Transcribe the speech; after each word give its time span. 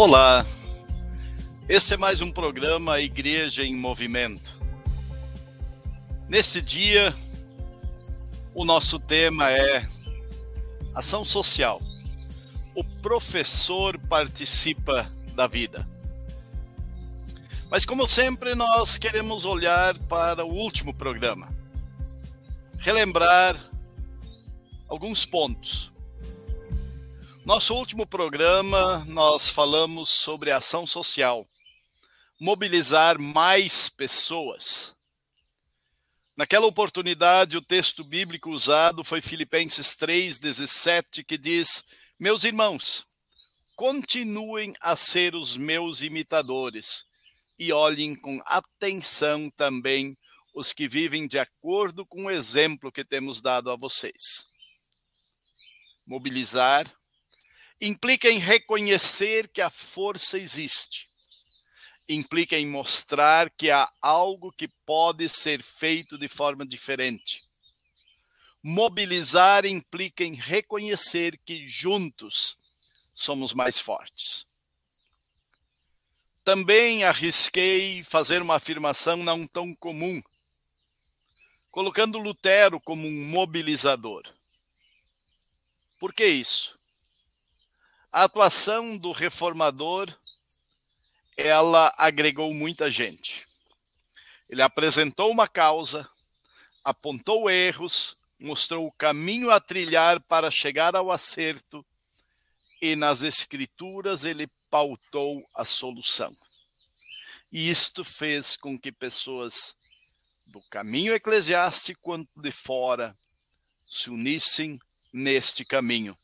Olá, 0.00 0.46
este 1.68 1.94
é 1.94 1.96
mais 1.96 2.20
um 2.20 2.30
programa 2.30 3.00
Igreja 3.00 3.64
em 3.64 3.74
Movimento. 3.74 4.56
Nesse 6.28 6.62
dia, 6.62 7.12
o 8.54 8.64
nosso 8.64 9.00
tema 9.00 9.50
é 9.50 9.84
ação 10.94 11.24
social. 11.24 11.82
O 12.76 12.84
professor 13.02 13.98
participa 13.98 15.12
da 15.34 15.48
vida. 15.48 15.84
Mas, 17.68 17.84
como 17.84 18.06
sempre, 18.06 18.54
nós 18.54 18.98
queremos 18.98 19.44
olhar 19.44 19.98
para 20.04 20.46
o 20.46 20.54
último 20.54 20.94
programa, 20.94 21.52
relembrar 22.78 23.56
alguns 24.88 25.26
pontos. 25.26 25.90
Nosso 27.48 27.74
último 27.74 28.06
programa, 28.06 29.02
nós 29.06 29.48
falamos 29.48 30.10
sobre 30.10 30.50
ação 30.50 30.86
social, 30.86 31.48
mobilizar 32.38 33.18
mais 33.18 33.88
pessoas. 33.88 34.94
Naquela 36.36 36.66
oportunidade, 36.66 37.56
o 37.56 37.62
texto 37.62 38.04
bíblico 38.04 38.50
usado 38.50 39.02
foi 39.02 39.22
Filipenses 39.22 39.96
3,17, 39.96 41.24
que 41.24 41.38
diz: 41.38 41.86
Meus 42.20 42.44
irmãos, 42.44 43.06
continuem 43.74 44.74
a 44.82 44.94
ser 44.94 45.34
os 45.34 45.56
meus 45.56 46.02
imitadores 46.02 47.06
e 47.58 47.72
olhem 47.72 48.14
com 48.14 48.42
atenção 48.44 49.50
também 49.52 50.14
os 50.54 50.74
que 50.74 50.86
vivem 50.86 51.26
de 51.26 51.38
acordo 51.38 52.04
com 52.04 52.26
o 52.26 52.30
exemplo 52.30 52.92
que 52.92 53.06
temos 53.06 53.40
dado 53.40 53.70
a 53.70 53.74
vocês. 53.74 54.44
Mobilizar 56.06 56.97
implica 57.80 58.28
em 58.28 58.38
reconhecer 58.38 59.48
que 59.48 59.60
a 59.60 59.70
força 59.70 60.36
existe. 60.36 61.08
Implica 62.08 62.56
em 62.56 62.66
mostrar 62.66 63.50
que 63.50 63.70
há 63.70 63.88
algo 64.00 64.50
que 64.50 64.66
pode 64.66 65.28
ser 65.28 65.62
feito 65.62 66.16
de 66.16 66.28
forma 66.28 66.66
diferente. 66.66 67.44
Mobilizar 68.62 69.66
implica 69.66 70.24
em 70.24 70.34
reconhecer 70.34 71.38
que 71.38 71.66
juntos 71.68 72.56
somos 73.14 73.52
mais 73.52 73.78
fortes. 73.78 74.46
Também 76.42 77.04
arrisquei 77.04 78.02
fazer 78.02 78.40
uma 78.40 78.56
afirmação 78.56 79.18
não 79.18 79.46
tão 79.46 79.74
comum, 79.74 80.22
colocando 81.70 82.18
Lutero 82.18 82.80
como 82.80 83.06
um 83.06 83.24
mobilizador. 83.28 84.22
Por 86.00 86.14
que 86.14 86.24
isso? 86.24 86.77
A 88.10 88.24
atuação 88.24 88.96
do 88.96 89.12
reformador 89.12 90.14
ela 91.36 91.94
agregou 91.96 92.52
muita 92.52 92.90
gente. 92.90 93.46
Ele 94.48 94.62
apresentou 94.62 95.30
uma 95.30 95.46
causa, 95.46 96.08
apontou 96.82 97.50
erros, 97.50 98.16
mostrou 98.40 98.86
o 98.86 98.92
caminho 98.92 99.50
a 99.50 99.60
trilhar 99.60 100.20
para 100.22 100.50
chegar 100.50 100.96
ao 100.96 101.12
acerto 101.12 101.84
e 102.80 102.96
nas 102.96 103.22
escrituras 103.22 104.24
ele 104.24 104.48
pautou 104.70 105.48
a 105.54 105.64
solução. 105.64 106.30
E 107.52 107.68
isto 107.68 108.02
fez 108.02 108.56
com 108.56 108.78
que 108.78 108.90
pessoas 108.90 109.76
do 110.46 110.62
caminho 110.62 111.14
eclesiástico 111.14 112.00
quanto 112.02 112.28
de 112.36 112.50
fora 112.50 113.14
se 113.82 114.10
unissem 114.10 114.78
neste 115.12 115.64
caminho, 115.64 116.14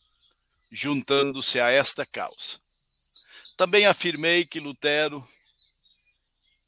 juntando-se 0.75 1.61
a 1.61 1.71
esta 1.71 2.05
causa. 2.05 2.59
Também 3.57 3.87
afirmei 3.87 4.45
que 4.45 4.59
Lutero 4.59 5.27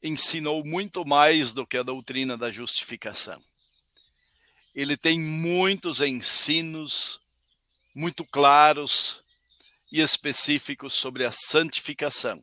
ensinou 0.01 0.63
muito 0.65 1.05
mais 1.05 1.51
do 1.51 1.67
que 1.67 1.75
a 1.75 1.83
doutrina 1.83 2.37
da 2.37 2.49
justificação. 2.49 3.43
Ele 4.73 4.95
tem 4.95 5.19
muitos 5.19 5.99
ensinos 5.99 7.19
muito 7.93 8.23
claros 8.23 9.21
e 9.91 9.99
específicos 9.99 10.93
sobre 10.93 11.25
a 11.25 11.31
santificação. 11.31 12.41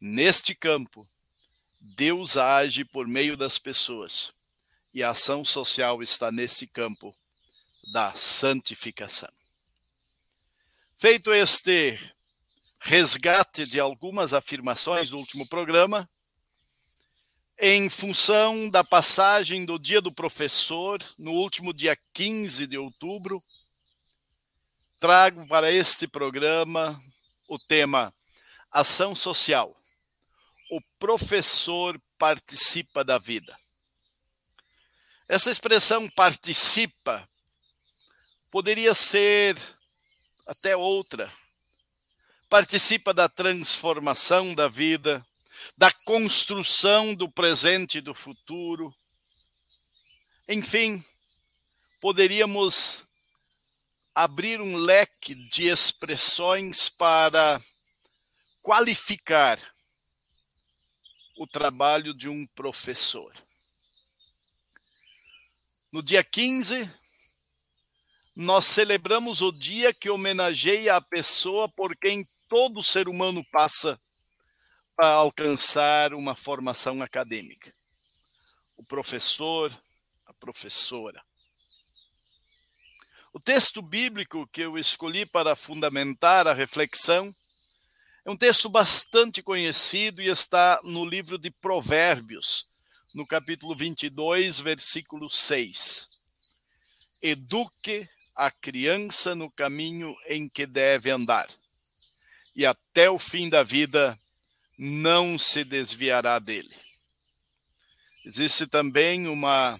Neste 0.00 0.52
campo, 0.52 1.08
Deus 1.80 2.36
age 2.36 2.84
por 2.84 3.06
meio 3.06 3.36
das 3.36 3.56
pessoas 3.56 4.32
e 4.92 5.00
a 5.00 5.10
ação 5.10 5.44
social 5.44 6.02
está 6.02 6.32
nesse 6.32 6.66
campo 6.66 7.14
da 7.92 8.12
santificação. 8.14 9.32
Feito 11.02 11.34
este 11.34 11.98
resgate 12.78 13.66
de 13.66 13.80
algumas 13.80 14.32
afirmações 14.32 15.10
do 15.10 15.18
último 15.18 15.44
programa, 15.48 16.08
em 17.58 17.90
função 17.90 18.70
da 18.70 18.84
passagem 18.84 19.66
do 19.66 19.80
Dia 19.80 20.00
do 20.00 20.12
Professor, 20.12 21.04
no 21.18 21.32
último 21.32 21.72
dia 21.72 21.98
15 22.14 22.68
de 22.68 22.78
outubro, 22.78 23.42
trago 25.00 25.44
para 25.48 25.72
este 25.72 26.06
programa 26.06 26.96
o 27.48 27.58
tema 27.58 28.14
Ação 28.70 29.12
Social. 29.12 29.74
O 30.70 30.80
professor 31.00 32.00
participa 32.16 33.02
da 33.02 33.18
vida. 33.18 33.58
Essa 35.26 35.50
expressão 35.50 36.08
participa 36.10 37.28
poderia 38.52 38.94
ser 38.94 39.58
até 40.52 40.76
outra. 40.76 41.32
Participa 42.48 43.12
da 43.12 43.28
transformação 43.28 44.54
da 44.54 44.68
vida, 44.68 45.26
da 45.78 45.90
construção 46.04 47.14
do 47.14 47.28
presente 47.28 47.98
e 47.98 48.00
do 48.00 48.14
futuro. 48.14 48.94
Enfim, 50.48 51.02
poderíamos 52.00 53.06
abrir 54.14 54.60
um 54.60 54.76
leque 54.76 55.34
de 55.34 55.68
expressões 55.68 56.90
para 56.90 57.60
qualificar 58.62 59.58
o 61.38 61.46
trabalho 61.46 62.12
de 62.12 62.28
um 62.28 62.46
professor. 62.48 63.34
No 65.90 66.02
dia 66.02 66.22
15, 66.22 67.01
nós 68.34 68.66
celebramos 68.66 69.42
o 69.42 69.52
dia 69.52 69.92
que 69.92 70.08
homenageia 70.08 70.96
a 70.96 71.00
pessoa 71.00 71.68
por 71.68 71.94
quem 71.94 72.24
todo 72.48 72.82
ser 72.82 73.06
humano 73.08 73.44
passa 73.52 74.00
para 74.96 75.08
alcançar 75.08 76.14
uma 76.14 76.34
formação 76.34 77.02
acadêmica. 77.02 77.74
O 78.78 78.84
professor, 78.84 79.70
a 80.24 80.32
professora. 80.32 81.22
O 83.34 83.40
texto 83.40 83.82
bíblico 83.82 84.46
que 84.46 84.62
eu 84.62 84.78
escolhi 84.78 85.26
para 85.26 85.54
fundamentar 85.54 86.46
a 86.46 86.54
reflexão 86.54 87.32
é 88.24 88.30
um 88.30 88.36
texto 88.36 88.68
bastante 88.68 89.42
conhecido 89.42 90.22
e 90.22 90.28
está 90.28 90.80
no 90.84 91.04
livro 91.04 91.36
de 91.36 91.50
Provérbios, 91.50 92.70
no 93.14 93.26
capítulo 93.26 93.74
22, 93.74 94.60
versículo 94.60 95.28
6. 95.28 96.18
Eduque 97.22 98.08
a 98.34 98.50
criança 98.50 99.34
no 99.34 99.50
caminho 99.50 100.14
em 100.26 100.48
que 100.48 100.66
deve 100.66 101.10
andar, 101.10 101.48
e 102.56 102.64
até 102.66 103.10
o 103.10 103.18
fim 103.18 103.48
da 103.48 103.62
vida 103.62 104.18
não 104.78 105.38
se 105.38 105.64
desviará 105.64 106.38
dele. 106.38 106.74
Existe 108.24 108.66
também 108.66 109.26
uma 109.28 109.78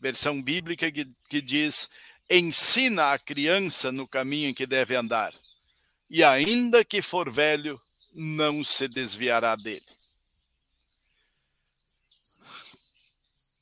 versão 0.00 0.42
bíblica 0.42 0.90
que, 0.90 1.06
que 1.28 1.40
diz: 1.40 1.90
ensina 2.30 3.12
a 3.12 3.18
criança 3.18 3.92
no 3.92 4.08
caminho 4.08 4.48
em 4.48 4.54
que 4.54 4.66
deve 4.66 4.94
andar, 4.94 5.32
e 6.08 6.22
ainda 6.22 6.84
que 6.84 7.02
for 7.02 7.30
velho, 7.30 7.80
não 8.12 8.64
se 8.64 8.86
desviará 8.88 9.54
dele. 9.56 9.84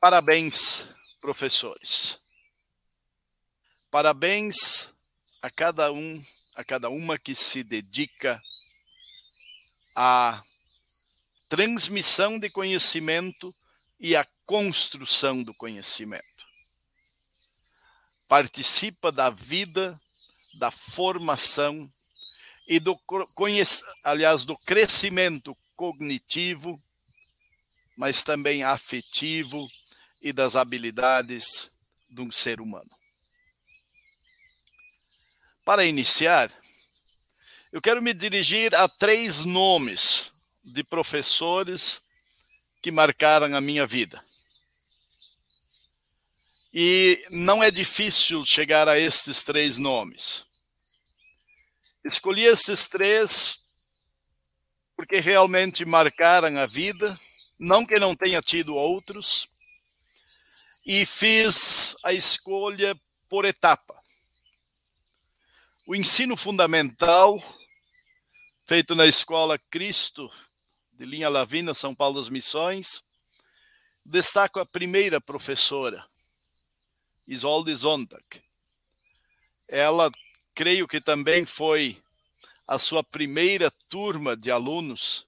Parabéns, 0.00 0.84
professores. 1.20 2.21
Parabéns 3.92 4.90
a 5.40 5.50
cada 5.50 5.92
um, 5.92 6.24
a 6.56 6.64
cada 6.64 6.88
uma 6.88 7.16
que 7.16 7.34
se 7.34 7.62
dedica 7.62 8.42
à 9.94 10.42
transmissão 11.48 12.38
de 12.40 12.50
conhecimento 12.50 13.54
e 14.00 14.16
à 14.16 14.26
construção 14.46 15.44
do 15.44 15.54
conhecimento 15.54 16.32
participa 18.32 19.12
da 19.12 19.28
vida, 19.28 20.00
da 20.54 20.70
formação 20.70 21.86
e 22.66 22.80
do 22.80 22.96
aliás 24.02 24.46
do 24.46 24.56
crescimento 24.56 25.54
cognitivo, 25.76 26.82
mas 27.98 28.22
também 28.24 28.64
afetivo 28.64 29.62
e 30.22 30.32
das 30.32 30.56
habilidades 30.56 31.70
de 32.08 32.22
um 32.22 32.32
ser 32.32 32.58
humano. 32.58 33.01
Para 35.64 35.84
iniciar, 35.84 36.50
Eu 37.72 37.80
quero 37.80 38.02
me 38.02 38.12
dirigir 38.12 38.74
a 38.74 38.86
três 38.86 39.44
nomes 39.44 40.44
de 40.62 40.84
professores 40.84 42.04
que 42.82 42.90
marcaram 42.90 43.56
a 43.56 43.62
minha 43.62 43.86
vida. 43.86 44.22
E 46.74 47.24
não 47.30 47.62
é 47.62 47.70
difícil 47.70 48.44
chegar 48.44 48.88
a 48.88 48.98
estes 48.98 49.42
três 49.42 49.78
nomes. 49.78 50.44
Escolhi 52.04 52.44
esses 52.44 52.86
três 52.86 53.62
porque 54.94 55.18
realmente 55.18 55.84
marcaram 55.86 56.58
a 56.58 56.66
vida, 56.66 57.18
não 57.58 57.86
que 57.86 57.98
não 57.98 58.14
tenha 58.14 58.42
tido 58.42 58.74
outros, 58.74 59.48
e 60.84 61.06
fiz 61.06 61.96
a 62.04 62.12
escolha 62.12 62.94
por 63.30 63.46
etapa. 63.46 64.01
O 65.92 65.94
ensino 65.94 66.38
fundamental, 66.38 67.38
feito 68.64 68.94
na 68.94 69.06
Escola 69.06 69.58
Cristo, 69.70 70.32
de 70.90 71.04
Linha 71.04 71.28
Lavina, 71.28 71.74
São 71.74 71.94
Paulo 71.94 72.18
das 72.18 72.30
Missões, 72.30 73.02
destaco 74.02 74.58
a 74.58 74.64
primeira 74.64 75.20
professora, 75.20 76.02
Isolde 77.28 77.74
Zondag. 77.74 78.24
Ela, 79.68 80.10
creio 80.54 80.88
que 80.88 80.98
também 80.98 81.44
foi 81.44 82.02
a 82.66 82.78
sua 82.78 83.04
primeira 83.04 83.70
turma 83.90 84.34
de 84.34 84.50
alunos, 84.50 85.26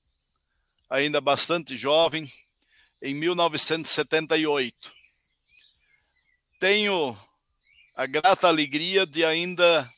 ainda 0.88 1.20
bastante 1.20 1.76
jovem, 1.76 2.26
em 3.02 3.12
1978. 3.12 4.90
Tenho 6.58 7.14
a 7.94 8.06
grata 8.06 8.48
alegria 8.48 9.04
de 9.04 9.26
ainda 9.26 9.92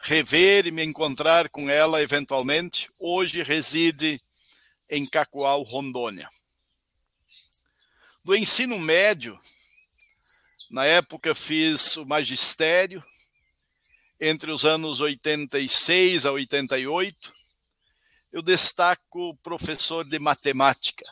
rever 0.00 0.66
e 0.66 0.70
me 0.70 0.84
encontrar 0.84 1.48
com 1.48 1.68
ela 1.68 2.02
eventualmente. 2.02 2.88
Hoje 2.98 3.42
reside 3.42 4.20
em 4.90 5.06
Cacoal, 5.06 5.62
Rondônia. 5.62 6.28
Do 8.24 8.34
ensino 8.36 8.78
médio, 8.78 9.38
na 10.70 10.84
época 10.84 11.34
fiz 11.34 11.96
o 11.96 12.04
magistério, 12.04 13.02
entre 14.20 14.50
os 14.50 14.64
anos 14.64 15.00
86 15.00 16.26
a 16.26 16.32
88. 16.32 17.32
Eu 18.32 18.42
destaco 18.42 19.30
o 19.30 19.36
professor 19.36 20.04
de 20.04 20.18
matemática, 20.18 21.04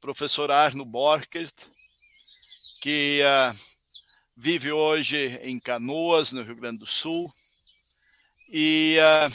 professor 0.00 0.50
Arno 0.50 0.84
Borkert, 0.84 1.54
que 2.80 3.20
uh, 3.22 3.76
vive 4.36 4.72
hoje 4.72 5.26
em 5.42 5.60
Canoas, 5.60 6.32
no 6.32 6.42
Rio 6.42 6.56
Grande 6.56 6.80
do 6.80 6.86
Sul. 6.86 7.30
E 8.48 8.96
uh, 9.00 9.28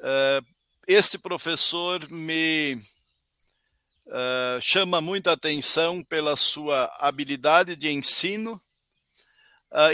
uh, 0.00 0.46
este 0.86 1.16
professor 1.16 2.06
me 2.10 2.74
uh, 4.06 4.60
chama 4.60 5.00
muita 5.00 5.32
atenção 5.32 6.02
pela 6.04 6.36
sua 6.36 6.84
habilidade 7.00 7.76
de 7.76 7.90
ensino 7.90 8.60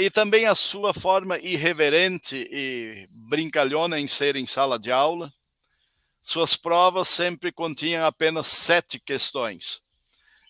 e 0.01 0.09
também 0.09 0.47
a 0.47 0.55
sua 0.55 0.95
forma 0.95 1.37
irreverente 1.37 2.37
e 2.49 3.09
brincalhona 3.11 3.99
em 3.99 4.07
ser 4.07 4.37
em 4.37 4.47
sala 4.47 4.79
de 4.79 4.93
aula. 4.93 5.35
Suas 6.23 6.55
provas 6.55 7.09
sempre 7.09 7.51
continham 7.51 8.07
apenas 8.07 8.47
sete 8.47 9.01
questões. 9.01 9.83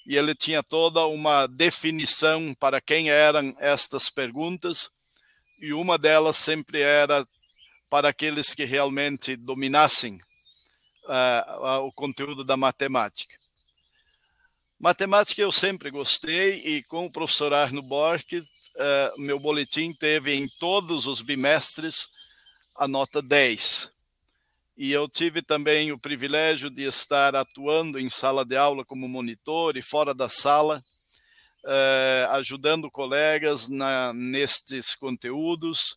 E 0.06 0.14
ele 0.14 0.34
tinha 0.34 0.62
toda 0.62 1.06
uma 1.06 1.46
definição 1.46 2.52
para 2.60 2.82
quem 2.82 3.08
eram 3.08 3.56
estas 3.58 4.10
perguntas, 4.10 4.90
e 5.58 5.72
uma 5.72 5.96
delas 5.96 6.36
sempre 6.36 6.82
era 6.82 7.26
para 7.94 8.08
aqueles 8.08 8.52
que 8.52 8.64
realmente 8.64 9.36
dominassem 9.36 10.18
uh, 11.04 11.78
o 11.82 11.92
conteúdo 11.92 12.42
da 12.42 12.56
matemática. 12.56 13.36
Matemática 14.80 15.40
eu 15.40 15.52
sempre 15.52 15.92
gostei 15.92 16.54
e 16.64 16.82
com 16.82 17.06
o 17.06 17.12
professor 17.12 17.52
Arno 17.52 17.80
Bork, 17.82 18.36
uh, 18.36 18.44
meu 19.16 19.38
boletim 19.38 19.92
teve 19.92 20.34
em 20.34 20.48
todos 20.58 21.06
os 21.06 21.20
bimestres 21.22 22.08
a 22.74 22.88
nota 22.88 23.22
10. 23.22 23.92
E 24.76 24.90
eu 24.90 25.08
tive 25.08 25.40
também 25.40 25.92
o 25.92 25.98
privilégio 25.98 26.70
de 26.70 26.82
estar 26.82 27.36
atuando 27.36 28.00
em 28.00 28.08
sala 28.08 28.44
de 28.44 28.56
aula 28.56 28.84
como 28.84 29.08
monitor 29.08 29.76
e 29.76 29.82
fora 29.82 30.12
da 30.12 30.28
sala, 30.28 30.82
ajudando 32.30 32.90
colegas 32.90 33.68
na, 33.68 34.12
nestes 34.12 34.96
conteúdos. 34.96 35.96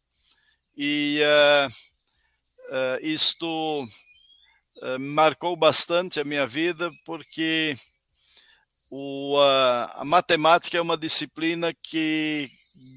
E 0.77 1.19
uh, 2.71 2.99
isto 3.01 3.87
marcou 4.99 5.55
bastante 5.55 6.19
a 6.19 6.23
minha 6.23 6.45
vida, 6.45 6.91
porque 7.03 7.75
o, 8.89 9.37
a, 9.39 10.01
a, 10.01 10.05
matemática 10.05 10.77
é 10.77 10.81
uma 10.81 10.95
disciplina 10.95 11.73
que 11.73 12.47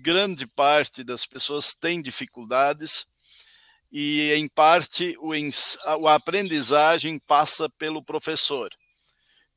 grande 0.02 0.46
parte 0.46 1.02
das 1.02 1.24
pessoas 1.24 1.74
tem 1.74 2.00
dificuldades 2.02 3.06
e, 3.90 4.32
em 4.34 4.46
parte, 4.46 5.16
o, 5.18 5.32
a 6.06 6.14
aprendizagem 6.14 7.18
passa 7.26 7.68
pelo 7.78 8.04
professor. 8.04 8.70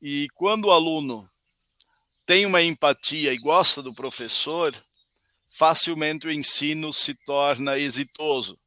E 0.02 0.28
quando 0.34 0.66
o 0.66 0.72
aluno 0.72 1.28
tem 2.26 2.46
uma 2.46 2.62
empatia 2.62 3.32
e 3.32 3.38
gosta 3.38 3.80
do 3.80 3.94
professor, 3.94 4.74
facilmente 5.56 6.26
o 6.26 6.32
ensino 6.32 6.92
se 6.92 7.14
torna 7.14 7.78
exitoso. 7.78 8.58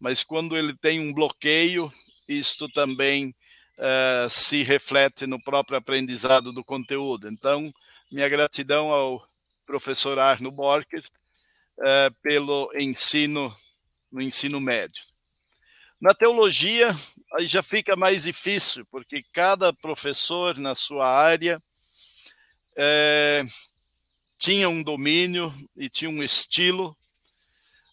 Mas 0.00 0.24
quando 0.24 0.56
ele 0.56 0.74
tem 0.76 1.00
um 1.00 1.12
bloqueio, 1.12 1.92
isto 2.28 2.68
também 2.70 3.28
uh, 3.28 4.30
se 4.30 4.62
reflete 4.62 5.26
no 5.26 5.42
próprio 5.42 5.76
aprendizado 5.76 6.52
do 6.52 6.64
conteúdo. 6.64 7.28
Então, 7.28 7.72
minha 8.10 8.28
gratidão 8.28 8.90
ao 8.90 9.22
professor 9.66 10.18
Arno 10.18 10.50
Borker 10.50 11.04
uh, 11.78 12.14
pelo 12.22 12.70
ensino 12.74 13.54
no 14.10 14.22
ensino 14.22 14.58
médio. 14.60 15.04
Na 16.00 16.14
teologia, 16.14 16.94
aí 17.34 17.46
já 17.46 17.62
fica 17.62 17.96
mais 17.96 18.22
difícil, 18.22 18.86
porque 18.90 19.22
cada 19.34 19.72
professor 19.74 20.56
na 20.56 20.74
sua 20.74 21.06
área 21.06 21.58
é, 22.76 23.44
tinha 24.38 24.68
um 24.68 24.82
domínio 24.82 25.52
e 25.76 25.90
tinha 25.90 26.08
um 26.08 26.22
estilo, 26.22 26.96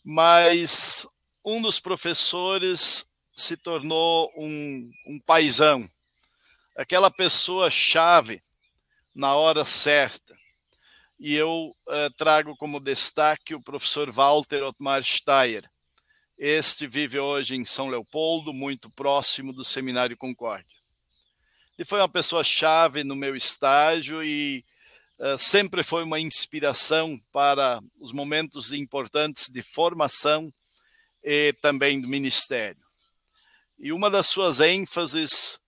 mas 0.04 1.08
um 1.44 1.62
dos 1.62 1.80
professores 1.80 3.08
se 3.36 3.58
tornou 3.58 4.32
um, 4.38 4.92
um 5.08 5.20
paisão, 5.26 5.90
aquela 6.78 7.10
pessoa 7.10 7.70
chave 7.72 8.42
na 9.16 9.36
hora 9.36 9.66
certa. 9.66 10.36
E 11.20 11.34
eu 11.34 11.50
uh, 11.88 12.14
trago 12.16 12.56
como 12.58 12.80
destaque 12.80 13.56
o 13.56 13.64
professor 13.64 14.12
Walter 14.12 14.64
Otmar 14.64 15.04
Steyer. 15.04 15.70
Este 16.38 16.86
vive 16.86 17.18
hoje 17.18 17.56
em 17.56 17.64
São 17.64 17.88
Leopoldo, 17.88 18.54
muito 18.54 18.90
próximo 18.92 19.54
do 19.54 19.64
Seminário 19.64 20.18
Concórdia. 20.18 20.76
Ele 21.78 21.86
foi 21.86 22.00
uma 22.00 22.10
pessoa 22.10 22.44
chave 22.44 23.04
no 23.04 23.16
meu 23.16 23.36
estágio 23.36 24.22
e 24.24 24.66
sempre 25.38 25.84
foi 25.84 26.04
uma 26.04 26.20
inspiração 26.20 27.18
para 27.32 27.80
os 28.02 28.12
momentos 28.12 28.74
importantes 28.74 29.50
de 29.50 29.62
formação 29.62 30.52
e 31.24 31.54
também 31.62 32.00
do 32.00 32.08
ministério. 32.08 32.76
E 33.80 33.92
uma 33.92 34.10
das 34.10 34.28
suas 34.28 34.60
ênfases 34.60 35.60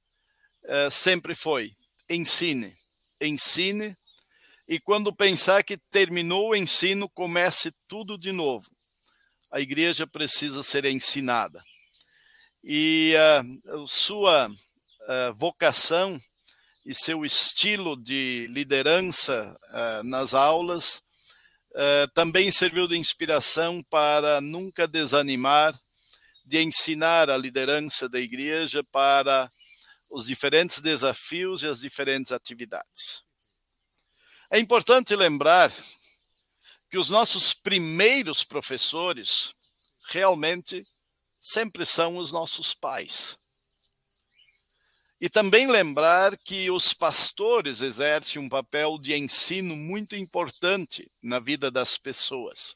uh, 0.64 0.92
sempre 0.92 1.36
foi: 1.36 1.74
ensine, 2.10 2.74
ensine, 3.20 3.96
e 4.68 4.80
quando 4.80 5.14
pensar 5.14 5.64
que 5.64 5.78
terminou 5.78 6.50
o 6.50 6.56
ensino, 6.56 7.10
comece 7.10 7.72
tudo 7.88 8.18
de 8.18 8.32
novo. 8.32 8.70
A 9.52 9.60
igreja 9.60 10.06
precisa 10.06 10.62
ser 10.62 10.86
ensinada. 10.86 11.60
E 12.64 13.14
uh, 13.66 13.88
sua 13.88 14.50
uh, 14.50 15.34
vocação 15.36 16.20
e 16.88 16.96
seu 16.96 17.26
estilo 17.26 17.96
de 17.96 18.48
liderança 18.50 19.52
nas 20.06 20.34
aulas 20.34 21.04
também 22.16 22.50
serviu 22.50 22.88
de 22.88 22.98
inspiração 22.98 23.84
para 23.84 24.42
nunca 24.42 24.88
desanimar 24.88 25.78
de 26.48 26.62
ensinar 26.62 27.30
a 27.30 27.36
liderança 27.36 28.08
da 28.08 28.22
igreja 28.22 28.82
para 28.86 29.46
os 30.12 30.26
diferentes 30.26 30.80
desafios 30.80 31.62
e 31.62 31.68
as 31.68 31.82
diferentes 31.82 32.32
atividades. 32.32 33.22
É 34.50 34.58
importante 34.58 35.14
lembrar 35.14 35.70
que 36.90 36.98
os 36.98 37.10
nossos 37.10 37.54
primeiros 37.54 38.46
professores 38.46 39.54
realmente 40.08 40.82
sempre 41.42 41.86
são 41.86 42.18
os 42.18 42.32
nossos 42.32 42.74
pais. 42.74 43.36
E 45.20 45.28
também 45.30 45.66
lembrar 45.66 46.38
que 46.38 46.70
os 46.70 46.94
pastores 46.94 47.82
exercem 47.82 48.40
um 48.40 48.48
papel 48.48 49.00
de 49.00 49.16
ensino 49.16 49.76
muito 49.76 50.16
importante 50.16 51.10
na 51.24 51.40
vida 51.40 51.72
das 51.72 51.98
pessoas. 51.98 52.76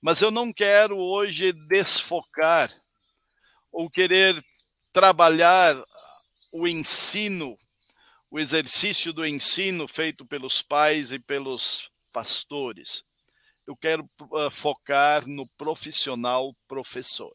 Mas 0.00 0.22
eu 0.22 0.30
não 0.30 0.52
quero 0.52 0.96
hoje 0.96 1.52
desfocar 1.66 2.72
ou 3.70 3.90
querer 3.90 4.42
trabalhar 4.90 5.74
o 6.52 6.66
ensino, 6.66 7.58
o 8.30 8.38
exercício 8.38 9.12
do 9.12 9.26
ensino 9.26 9.86
feito 9.86 10.26
pelos 10.28 10.62
pais 10.62 11.12
e 11.12 11.18
pelos 11.18 11.90
pastores. 12.12 13.04
Eu 13.66 13.76
quero 13.76 14.02
uh, 14.02 14.50
focar 14.50 15.26
no 15.26 15.42
profissional 15.58 16.54
professor. 16.68 17.34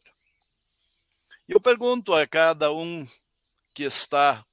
Eu 1.48 1.60
pergunto 1.60 2.14
a 2.14 2.26
cada 2.26 2.72
um 2.72 3.06
que 3.80 3.84
está 3.84 4.44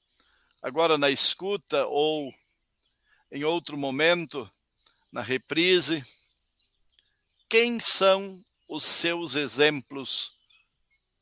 agora 0.61 0.97
na 0.97 1.09
escuta 1.09 1.85
ou 1.87 2.33
em 3.29 3.43
outro 3.43 3.77
momento, 3.77 4.49
na 5.11 5.21
reprise, 5.21 6.01
quem 7.49 7.77
são 7.77 8.41
os 8.69 8.85
seus 8.85 9.35
exemplos 9.35 10.39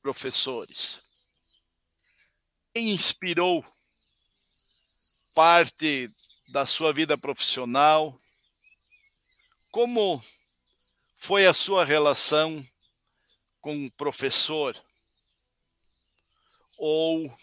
professores? 0.04 1.00
Quem 2.76 2.92
inspirou 2.92 3.66
parte 5.34 6.08
da 6.50 6.64
sua 6.64 6.94
vida 6.94 7.18
profissional? 7.18 8.16
Como 9.72 10.24
foi 11.14 11.48
a 11.48 11.56
sua 11.56 11.84
relação 11.84 12.64
com 13.62 13.88
o 13.88 13.92
professor? 13.94 14.80
Ou 16.78 17.36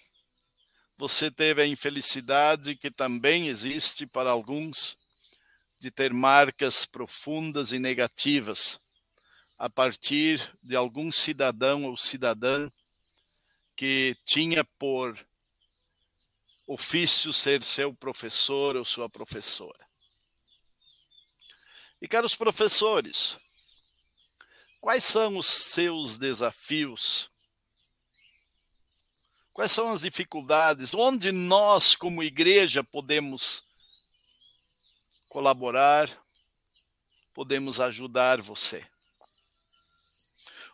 você 1.02 1.32
teve 1.32 1.60
a 1.60 1.66
infelicidade 1.66 2.76
que 2.76 2.88
também 2.88 3.48
existe 3.48 4.06
para 4.12 4.30
alguns 4.30 5.08
de 5.76 5.90
ter 5.90 6.12
marcas 6.12 6.86
profundas 6.86 7.72
e 7.72 7.78
negativas 7.80 8.92
a 9.58 9.68
partir 9.68 10.38
de 10.62 10.76
algum 10.76 11.10
cidadão 11.10 11.86
ou 11.86 11.96
cidadã 11.96 12.70
que 13.76 14.16
tinha 14.24 14.64
por 14.78 15.18
ofício 16.68 17.32
ser 17.32 17.64
seu 17.64 17.92
professor 17.92 18.76
ou 18.76 18.84
sua 18.84 19.10
professora. 19.10 19.84
E 22.00 22.06
caros 22.06 22.36
professores, 22.36 23.36
quais 24.80 25.02
são 25.02 25.36
os 25.36 25.46
seus 25.46 26.16
desafios? 26.16 27.31
Quais 29.52 29.70
são 29.70 29.90
as 29.90 30.00
dificuldades? 30.00 30.94
Onde 30.94 31.30
nós, 31.30 31.94
como 31.94 32.22
igreja, 32.22 32.82
podemos 32.82 33.64
colaborar, 35.28 36.08
podemos 37.34 37.78
ajudar 37.78 38.40
você? 38.40 38.86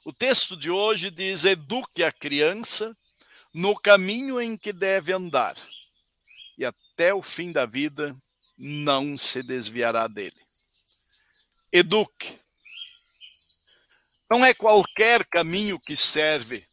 O 0.04 0.12
texto 0.12 0.56
de 0.56 0.70
hoje 0.70 1.10
diz: 1.10 1.44
eduque 1.44 2.04
a 2.04 2.12
criança 2.12 2.96
no 3.52 3.74
caminho 3.74 4.40
em 4.40 4.56
que 4.56 4.72
deve 4.72 5.12
andar, 5.12 5.56
e 6.56 6.64
até 6.64 7.12
o 7.12 7.20
fim 7.20 7.50
da 7.50 7.66
vida 7.66 8.16
não 8.56 9.18
se 9.18 9.42
desviará 9.42 10.06
dele. 10.06 10.40
Eduque. 11.72 12.32
Não 14.30 14.44
é 14.44 14.54
qualquer 14.54 15.26
caminho 15.26 15.80
que 15.80 15.96
serve 15.96 16.64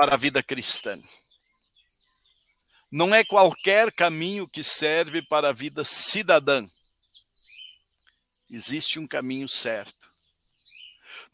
para 0.00 0.14
a 0.14 0.16
vida 0.16 0.42
cristã. 0.42 0.98
Não 2.90 3.14
é 3.14 3.22
qualquer 3.22 3.92
caminho 3.92 4.48
que 4.48 4.64
serve 4.64 5.20
para 5.28 5.50
a 5.50 5.52
vida 5.52 5.84
cidadã. 5.84 6.64
Existe 8.48 8.98
um 8.98 9.06
caminho 9.06 9.46
certo. 9.46 10.08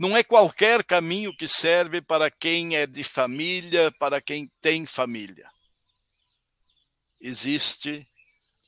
Não 0.00 0.16
é 0.16 0.24
qualquer 0.24 0.82
caminho 0.82 1.32
que 1.32 1.46
serve 1.46 2.02
para 2.02 2.28
quem 2.28 2.74
é 2.74 2.88
de 2.88 3.04
família, 3.04 3.92
para 4.00 4.20
quem 4.20 4.50
tem 4.60 4.84
família. 4.84 5.48
Existe 7.20 8.04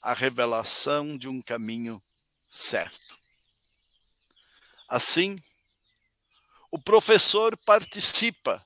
a 0.00 0.14
revelação 0.14 1.18
de 1.18 1.28
um 1.28 1.42
caminho 1.42 2.00
certo. 2.48 3.18
Assim, 4.88 5.36
o 6.70 6.78
professor 6.78 7.56
participa 7.56 8.62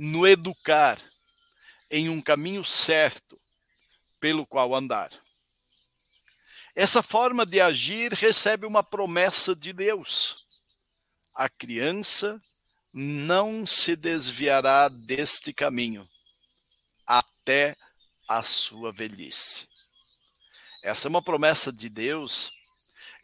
no 0.00 0.26
educar 0.26 0.98
em 1.90 2.08
um 2.08 2.20
caminho 2.20 2.64
certo 2.64 3.38
pelo 4.18 4.46
qual 4.46 4.74
andar. 4.74 5.10
Essa 6.74 7.02
forma 7.02 7.44
de 7.44 7.60
agir 7.60 8.12
recebe 8.12 8.66
uma 8.66 8.82
promessa 8.82 9.54
de 9.54 9.72
Deus 9.72 10.40
a 11.40 11.48
criança 11.48 12.38
não 12.92 13.64
se 13.64 13.96
desviará 13.96 14.90
deste 15.06 15.54
caminho 15.54 16.06
até 17.06 17.74
a 18.28 18.42
sua 18.42 18.92
velhice. 18.92 19.66
Essa 20.82 21.08
é 21.08 21.10
uma 21.10 21.22
promessa 21.22 21.72
de 21.72 21.88
Deus. 21.88 22.52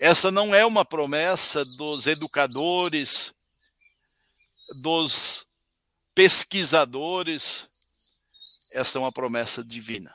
Essa 0.00 0.30
não 0.30 0.54
é 0.54 0.64
uma 0.64 0.82
promessa 0.82 1.62
dos 1.76 2.06
educadores, 2.06 3.34
dos 4.82 5.45
pesquisadores. 6.16 7.68
Essa 8.72 8.96
é 8.96 9.00
uma 9.00 9.12
promessa 9.12 9.62
divina. 9.62 10.12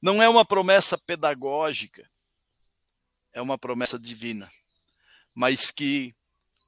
Não 0.00 0.22
é 0.22 0.28
uma 0.28 0.44
promessa 0.44 0.96
pedagógica, 0.96 2.10
é 3.32 3.40
uma 3.40 3.58
promessa 3.58 3.98
divina, 3.98 4.50
mas 5.34 5.70
que 5.70 6.14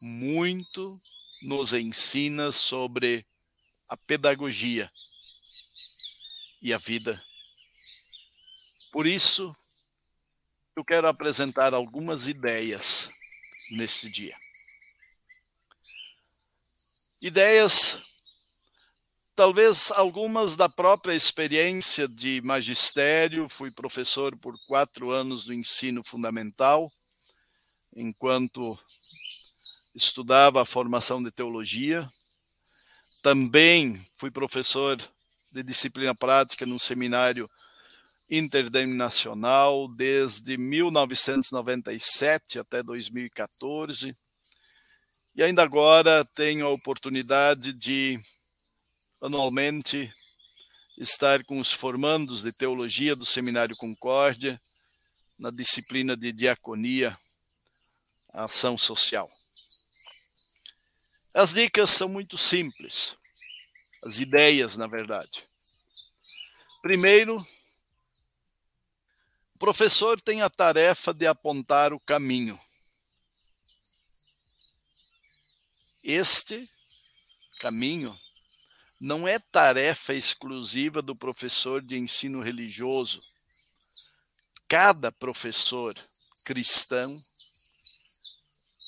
muito 0.02 0.98
nos 1.42 1.72
ensina 1.72 2.52
sobre 2.52 3.26
a 3.88 3.96
pedagogia 3.96 4.90
e 6.62 6.72
a 6.74 6.78
vida. 6.78 7.22
Por 8.92 9.06
isso, 9.06 9.54
eu 10.76 10.84
quero 10.84 11.08
apresentar 11.08 11.72
algumas 11.74 12.26
ideias 12.26 13.08
neste 13.70 14.10
dia. 14.10 14.36
Ideias, 17.20 18.00
talvez 19.34 19.90
algumas 19.90 20.54
da 20.54 20.68
própria 20.68 21.14
experiência 21.14 22.06
de 22.06 22.40
magistério, 22.44 23.48
fui 23.48 23.72
professor 23.72 24.32
por 24.40 24.56
quatro 24.68 25.10
anos 25.10 25.46
do 25.46 25.52
ensino 25.52 26.00
fundamental, 26.04 26.92
enquanto 27.96 28.78
estudava 29.92 30.62
a 30.62 30.64
formação 30.64 31.20
de 31.20 31.32
teologia. 31.32 32.08
Também 33.20 34.00
fui 34.16 34.30
professor 34.30 34.96
de 35.50 35.64
disciplina 35.64 36.14
prática 36.14 36.64
no 36.64 36.78
seminário 36.78 37.48
interdenominacional 38.30 39.88
desde 39.88 40.56
1997 40.56 42.60
até 42.60 42.80
2014. 42.80 44.16
E 45.38 45.42
ainda 45.44 45.62
agora 45.62 46.24
tenho 46.34 46.66
a 46.66 46.70
oportunidade 46.70 47.72
de, 47.72 48.18
anualmente, 49.20 50.12
estar 50.98 51.44
com 51.44 51.60
os 51.60 51.72
formandos 51.72 52.42
de 52.42 52.52
teologia 52.58 53.14
do 53.14 53.24
Seminário 53.24 53.76
Concórdia 53.76 54.60
na 55.38 55.52
disciplina 55.52 56.16
de 56.16 56.32
diaconia, 56.32 57.16
ação 58.32 58.76
social. 58.76 59.28
As 61.32 61.54
dicas 61.54 61.90
são 61.90 62.08
muito 62.08 62.36
simples, 62.36 63.16
as 64.02 64.18
ideias, 64.18 64.74
na 64.74 64.88
verdade. 64.88 65.40
Primeiro, 66.82 67.40
o 69.54 69.58
professor 69.60 70.20
tem 70.20 70.42
a 70.42 70.50
tarefa 70.50 71.14
de 71.14 71.28
apontar 71.28 71.92
o 71.92 72.00
caminho. 72.00 72.58
Este 76.10 76.66
caminho 77.60 78.18
não 78.98 79.28
é 79.28 79.38
tarefa 79.38 80.14
exclusiva 80.14 81.02
do 81.02 81.14
professor 81.14 81.82
de 81.82 81.98
ensino 81.98 82.40
religioso. 82.40 83.20
Cada 84.66 85.12
professor 85.12 85.94
cristão 86.46 87.12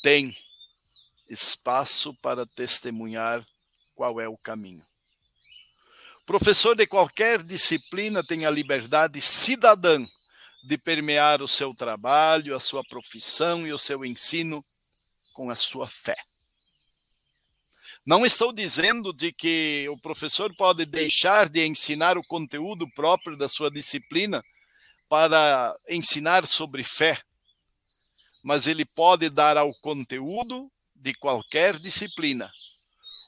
tem 0.02 0.34
espaço 1.28 2.14
para 2.22 2.46
testemunhar 2.46 3.46
qual 3.94 4.18
é 4.18 4.26
o 4.26 4.38
caminho. 4.38 4.86
Professor 6.24 6.74
de 6.74 6.86
qualquer 6.86 7.42
disciplina 7.42 8.24
tem 8.24 8.46
a 8.46 8.50
liberdade 8.50 9.20
cidadã 9.20 10.06
de 10.64 10.78
permear 10.78 11.42
o 11.42 11.48
seu 11.48 11.74
trabalho, 11.74 12.56
a 12.56 12.60
sua 12.60 12.82
profissão 12.82 13.66
e 13.66 13.74
o 13.74 13.78
seu 13.78 14.06
ensino 14.06 14.64
com 15.34 15.50
a 15.50 15.54
sua 15.54 15.86
fé. 15.86 16.16
Não 18.10 18.26
estou 18.26 18.52
dizendo 18.52 19.12
de 19.12 19.32
que 19.32 19.88
o 19.88 19.96
professor 19.96 20.52
pode 20.56 20.84
deixar 20.84 21.48
de 21.48 21.64
ensinar 21.64 22.18
o 22.18 22.26
conteúdo 22.26 22.90
próprio 22.90 23.36
da 23.36 23.48
sua 23.48 23.70
disciplina 23.70 24.42
para 25.08 25.78
ensinar 25.88 26.44
sobre 26.44 26.82
fé, 26.82 27.22
mas 28.42 28.66
ele 28.66 28.84
pode 28.84 29.30
dar 29.30 29.56
ao 29.56 29.72
conteúdo 29.74 30.68
de 30.92 31.14
qualquer 31.14 31.78
disciplina 31.78 32.50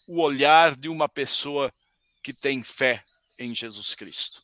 o 0.09 0.21
olhar 0.21 0.75
de 0.75 0.89
uma 0.89 1.09
pessoa 1.09 1.73
que 2.21 2.35
tem 2.35 2.65
fé 2.65 3.01
em 3.39 3.55
Jesus 3.55 3.95
Cristo. 3.95 4.43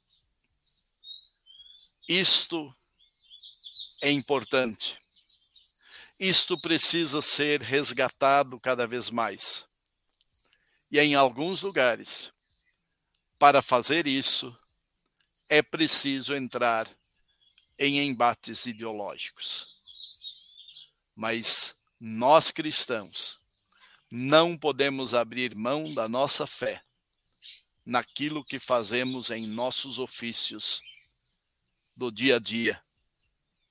Isto 2.08 2.72
é 4.00 4.12
importante. 4.12 5.00
Isto 6.20 6.56
precisa 6.60 7.20
ser 7.20 7.60
resgatado 7.60 8.60
cada 8.60 8.86
vez 8.86 9.10
mais. 9.10 9.67
E 10.90 10.98
em 10.98 11.14
alguns 11.14 11.60
lugares, 11.60 12.32
para 13.38 13.60
fazer 13.60 14.06
isso, 14.06 14.56
é 15.48 15.62
preciso 15.62 16.34
entrar 16.34 16.88
em 17.78 18.00
embates 18.00 18.66
ideológicos. 18.66 19.76
Mas 21.14 21.76
nós 22.00 22.50
cristãos 22.50 23.44
não 24.10 24.56
podemos 24.56 25.14
abrir 25.14 25.54
mão 25.54 25.92
da 25.92 26.08
nossa 26.08 26.46
fé 26.46 26.82
naquilo 27.86 28.44
que 28.44 28.58
fazemos 28.58 29.30
em 29.30 29.46
nossos 29.46 29.98
ofícios 29.98 30.80
do 31.96 32.10
dia 32.12 32.36
a 32.36 32.38
dia, 32.38 32.82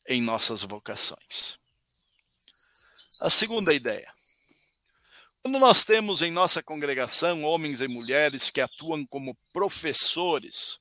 em 0.07 0.21
nossas 0.21 0.63
vocações. 0.63 1.57
A 3.21 3.29
segunda 3.29 3.73
ideia. 3.73 4.16
Quando 5.47 5.59
nós 5.59 5.85
temos 5.85 6.21
em 6.21 6.29
nossa 6.29 6.61
congregação 6.61 7.45
homens 7.45 7.79
e 7.79 7.87
mulheres 7.87 8.51
que 8.51 8.59
atuam 8.59 9.05
como 9.05 9.33
professores, 9.53 10.77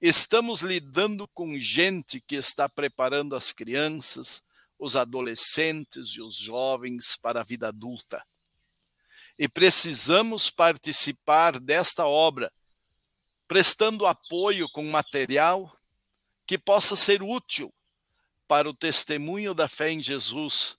estamos 0.00 0.62
lidando 0.62 1.28
com 1.28 1.58
gente 1.58 2.18
que 2.18 2.36
está 2.36 2.70
preparando 2.70 3.36
as 3.36 3.52
crianças, 3.52 4.42
os 4.78 4.96
adolescentes 4.96 6.12
e 6.14 6.22
os 6.22 6.38
jovens 6.38 7.18
para 7.20 7.42
a 7.42 7.44
vida 7.44 7.68
adulta. 7.68 8.24
E 9.38 9.46
precisamos 9.46 10.48
participar 10.48 11.60
desta 11.60 12.06
obra, 12.06 12.50
prestando 13.46 14.06
apoio 14.06 14.70
com 14.70 14.84
material 14.84 15.70
que 16.46 16.56
possa 16.56 16.96
ser 16.96 17.22
útil 17.22 17.70
para 18.48 18.70
o 18.70 18.74
testemunho 18.74 19.52
da 19.52 19.68
fé 19.68 19.90
em 19.90 20.02
Jesus, 20.02 20.78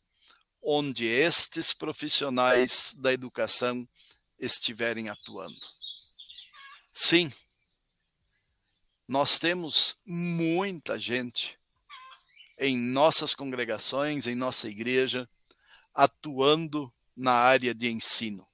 onde 0.61 1.05
estes 1.05 1.73
profissionais 1.73 2.93
da 2.97 3.13
educação 3.13 3.87
estiverem 4.39 5.09
atuando. 5.09 5.55
Sim, 6.91 7.31
nós 9.07 9.39
temos 9.39 9.95
muita 10.05 10.99
gente 10.99 11.57
em 12.59 12.77
nossas 12.77 13.33
congregações, 13.33 14.27
em 14.27 14.35
nossa 14.35 14.67
igreja, 14.67 15.29
atuando 15.93 16.93
na 17.15 17.33
área 17.33 17.73
de 17.73 17.87
ensino. 17.87 18.45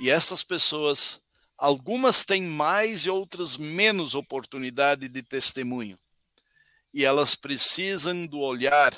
E 0.00 0.08
essas 0.08 0.42
pessoas, 0.42 1.22
algumas 1.58 2.24
têm 2.24 2.42
mais 2.42 3.04
e 3.04 3.10
outras 3.10 3.56
menos 3.56 4.14
oportunidade 4.14 5.08
de 5.08 5.22
testemunho 5.22 5.98
e 6.92 7.04
elas 7.04 7.34
precisam 7.34 8.26
do 8.26 8.40
olhar 8.40 8.92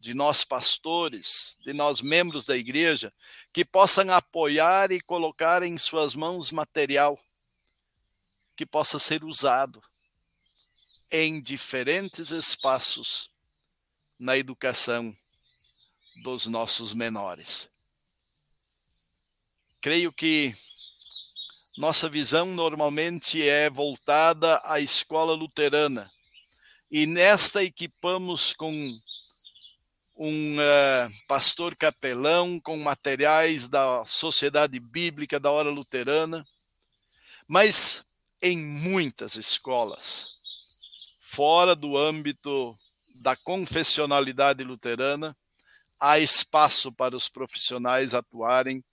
de 0.00 0.14
nós 0.14 0.44
pastores, 0.44 1.56
de 1.60 1.74
nós 1.74 2.00
membros 2.00 2.46
da 2.46 2.56
igreja, 2.56 3.12
que 3.52 3.64
possam 3.64 4.10
apoiar 4.10 4.90
e 4.90 5.00
colocar 5.00 5.62
em 5.62 5.76
suas 5.76 6.14
mãos 6.14 6.50
material 6.50 7.20
que 8.56 8.64
possa 8.64 8.98
ser 8.98 9.22
usado 9.22 9.82
em 11.12 11.40
diferentes 11.42 12.30
espaços 12.30 13.30
na 14.18 14.38
educação 14.38 15.14
dos 16.22 16.46
nossos 16.46 16.94
menores. 16.94 17.68
Creio 19.82 20.12
que 20.12 20.54
nossa 21.76 22.08
visão 22.08 22.46
normalmente 22.46 23.42
é 23.42 23.68
voltada 23.68 24.60
à 24.64 24.80
escola 24.80 25.34
luterana 25.34 26.10
e 26.90 27.06
nesta 27.06 27.62
equipamos 27.62 28.52
com 28.54 28.94
um 30.22 30.58
uh, 30.58 31.10
pastor 31.26 31.74
capelão, 31.74 32.60
com 32.60 32.76
materiais 32.76 33.70
da 33.70 34.04
Sociedade 34.04 34.78
Bíblica 34.78 35.40
da 35.40 35.50
Hora 35.50 35.70
Luterana, 35.70 36.46
mas 37.48 38.04
em 38.42 38.58
muitas 38.58 39.36
escolas, 39.36 40.26
fora 41.22 41.74
do 41.74 41.96
âmbito 41.96 42.76
da 43.14 43.34
confessionalidade 43.34 44.62
luterana, 44.62 45.34
há 45.98 46.18
espaço 46.18 46.92
para 46.92 47.16
os 47.16 47.30
profissionais 47.30 48.12
atuarem 48.12 48.84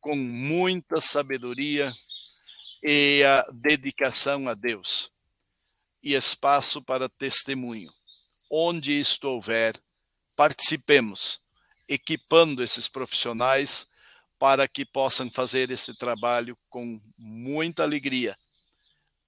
com 0.00 0.16
muita 0.16 1.02
sabedoria 1.02 1.92
e 2.82 3.22
a 3.24 3.46
dedicação 3.52 4.48
a 4.48 4.54
Deus 4.54 5.10
e 6.02 6.14
espaço 6.14 6.80
para 6.80 7.10
testemunho. 7.10 7.92
Onde 8.50 8.98
isto 8.98 9.28
houver, 9.28 9.78
participemos, 10.36 11.40
equipando 11.88 12.62
esses 12.62 12.86
profissionais 12.86 13.86
para 14.38 14.68
que 14.68 14.84
possam 14.84 15.30
fazer 15.30 15.70
esse 15.70 15.96
trabalho 15.96 16.56
com 16.68 17.00
muita 17.18 17.82
alegria 17.82 18.36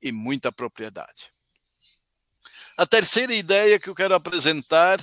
e 0.03 0.13
muita 0.13 0.53
propriedade. 0.53 1.33
A 2.77 2.87
terceira 2.87 3.35
ideia 3.35 3.81
que 3.81 3.89
eu 3.89 3.95
quero 3.95 4.15
apresentar 4.15 5.03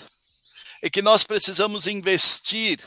é 0.81 0.89
que 0.89 1.01
nós 1.01 1.23
precisamos 1.23 1.87
investir 1.87 2.79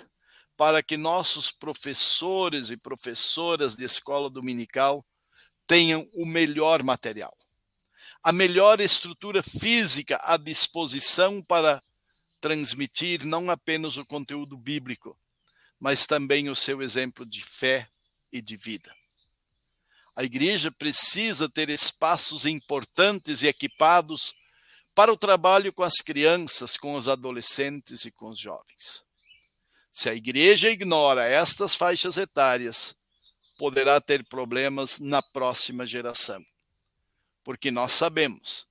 para 0.56 0.82
que 0.82 0.96
nossos 0.96 1.50
professores 1.50 2.70
e 2.70 2.76
professoras 2.76 3.76
de 3.76 3.84
escola 3.84 4.30
dominical 4.30 5.04
tenham 5.66 6.08
o 6.14 6.24
melhor 6.24 6.82
material 6.82 7.36
a 8.22 8.32
melhor 8.32 8.80
estrutura 8.80 9.42
física 9.42 10.20
à 10.22 10.36
disposição 10.36 11.42
para 11.42 11.80
transmitir 12.40 13.24
não 13.24 13.50
apenas 13.50 13.96
o 13.96 14.04
conteúdo 14.04 14.56
bíblico, 14.56 15.18
mas 15.78 16.06
também 16.06 16.48
o 16.48 16.56
seu 16.56 16.82
exemplo 16.82 17.24
de 17.24 17.42
fé 17.42 17.88
e 18.32 18.40
de 18.40 18.56
vida. 18.56 18.94
A 20.16 20.24
igreja 20.24 20.72
precisa 20.72 21.48
ter 21.48 21.70
espaços 21.70 22.44
importantes 22.44 23.42
e 23.42 23.46
equipados 23.46 24.34
para 24.94 25.12
o 25.12 25.16
trabalho 25.16 25.72
com 25.72 25.82
as 25.82 25.96
crianças, 25.96 26.76
com 26.76 26.94
os 26.94 27.06
adolescentes 27.06 28.04
e 28.04 28.10
com 28.10 28.30
os 28.30 28.38
jovens. 28.38 29.02
Se 29.92 30.08
a 30.08 30.14
igreja 30.14 30.70
ignora 30.70 31.24
estas 31.26 31.74
faixas 31.74 32.16
etárias, 32.16 32.94
poderá 33.56 34.00
ter 34.00 34.26
problemas 34.26 34.98
na 34.98 35.22
próxima 35.22 35.86
geração 35.86 36.44
porque 37.48 37.70
nós 37.70 37.92
sabemos 37.92 38.67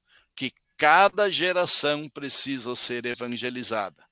cada 0.77 1.29
geração 1.29 2.07
precisa 2.07 2.75
ser 2.75 3.05
evangelizada. 3.05 4.05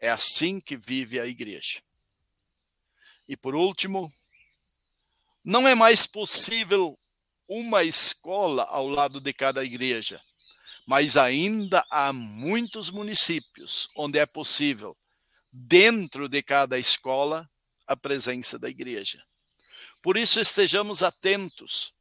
É 0.00 0.08
assim 0.08 0.60
que 0.60 0.76
vive 0.76 1.18
a 1.18 1.26
igreja. 1.26 1.82
E 3.28 3.36
por 3.36 3.54
último, 3.54 4.10
não 5.44 5.66
é 5.66 5.74
mais 5.74 6.06
possível 6.06 6.96
uma 7.48 7.82
escola 7.82 8.62
ao 8.64 8.86
lado 8.86 9.20
de 9.20 9.32
cada 9.32 9.64
igreja, 9.64 10.22
mas 10.86 11.16
ainda 11.16 11.84
há 11.90 12.12
muitos 12.12 12.90
municípios 12.90 13.88
onde 13.96 14.18
é 14.18 14.26
possível, 14.26 14.96
dentro 15.50 16.28
de 16.28 16.42
cada 16.42 16.78
escola, 16.78 17.48
a 17.86 17.96
presença 17.96 18.58
da 18.58 18.68
igreja. 18.68 19.22
Por 20.02 20.16
isso, 20.16 20.38
estejamos 20.38 21.02
atentos 21.02 21.92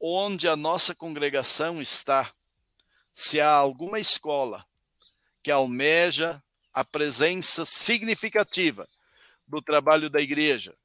onde 0.00 0.48
a 0.48 0.56
nossa 0.56 0.94
congregação 0.94 1.82
está, 1.82 2.32
se 3.14 3.40
há 3.40 3.50
alguma 3.50 4.00
escola 4.00 4.66
que 5.42 5.50
almeja 5.50 6.42
a 6.72 6.84
presença 6.84 7.64
significativa 7.64 8.88
do 9.46 9.62
trabalho 9.62 10.10
da 10.10 10.20
igreja, 10.20 10.76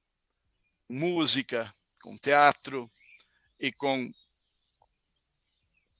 música, 0.87 1.73
com 2.01 2.15
teatro 2.15 2.89
e 3.59 3.71
com 3.71 4.09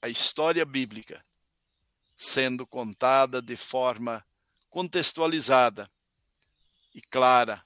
a 0.02 0.08
história 0.08 0.64
bíblica 0.64 1.26
sendo 2.16 2.68
contada 2.68 3.42
de 3.42 3.56
forma 3.56 4.26
contextualizada 4.70 5.90
e 6.94 7.02
clara 7.02 7.66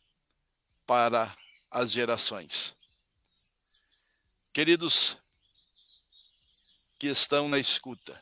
para 0.85 1.35
as 1.71 1.91
gerações. 1.91 2.75
Queridos, 4.53 5.17
que 6.99 7.07
estão 7.07 7.49
na 7.49 7.57
escuta. 7.57 8.21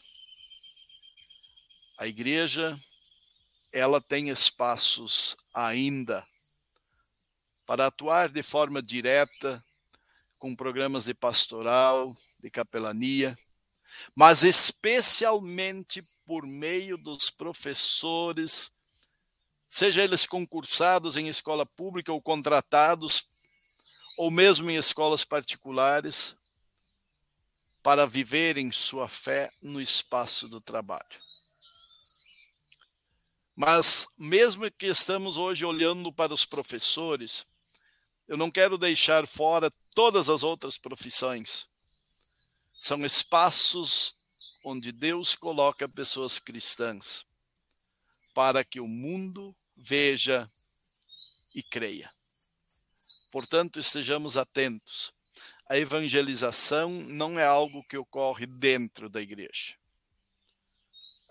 A 2.02 2.08
igreja, 2.08 2.76
ela 3.72 4.02
tem 4.02 4.30
espaços 4.30 5.38
ainda 5.54 6.28
para 7.64 7.86
atuar 7.86 8.28
de 8.28 8.42
forma 8.42 8.82
direta 8.82 9.64
com 10.40 10.56
programas 10.56 11.06
de 11.06 11.14
pastoral, 11.14 12.12
de 12.40 12.50
capelania, 12.50 13.38
mas 14.16 14.42
especialmente 14.42 16.02
por 16.26 16.44
meio 16.48 16.98
dos 16.98 17.30
professores, 17.30 18.72
seja 19.70 20.04
eles 20.04 20.26
concursados 20.26 21.16
em 21.16 21.28
escola 21.28 21.68
pública 21.68 22.12
ou 22.12 22.20
contratados 22.20 23.26
ou 24.18 24.32
mesmo 24.32 24.72
em 24.72 24.76
escolas 24.76 25.24
particulares, 25.24 26.36
para 27.84 28.08
viverem 28.08 28.72
sua 28.72 29.08
fé 29.08 29.52
no 29.62 29.80
espaço 29.80 30.48
do 30.48 30.60
trabalho. 30.60 31.31
Mas, 33.56 34.08
mesmo 34.18 34.70
que 34.72 34.88
estamos 34.88 35.38
hoje 35.38 35.66
olhando 35.66 36.12
para 36.12 36.34
os 36.34 36.46
professores, 36.46 37.46
eu 38.28 38.38
não 38.38 38.50
quero 38.50 38.78
deixar 38.78 39.28
fora 39.28 39.72
todas 39.94 40.30
as 40.30 40.42
outras 40.44 40.78
profissões. 40.78 41.68
São 42.80 43.06
espaços 43.06 44.16
onde 44.64 44.92
Deus 44.92 45.36
coloca 45.36 45.88
pessoas 45.90 46.40
cristãs 46.40 47.26
para 48.34 48.64
que 48.64 48.80
o 48.80 48.88
mundo 48.88 49.56
veja 49.76 50.50
e 51.54 51.62
creia. 51.62 52.12
Portanto, 53.32 53.80
estejamos 53.80 54.38
atentos. 54.38 55.14
A 55.70 55.78
evangelização 55.78 56.90
não 56.90 57.40
é 57.40 57.46
algo 57.46 57.84
que 57.84 57.98
ocorre 57.98 58.46
dentro 58.46 59.10
da 59.10 59.22
igreja. 59.22 59.76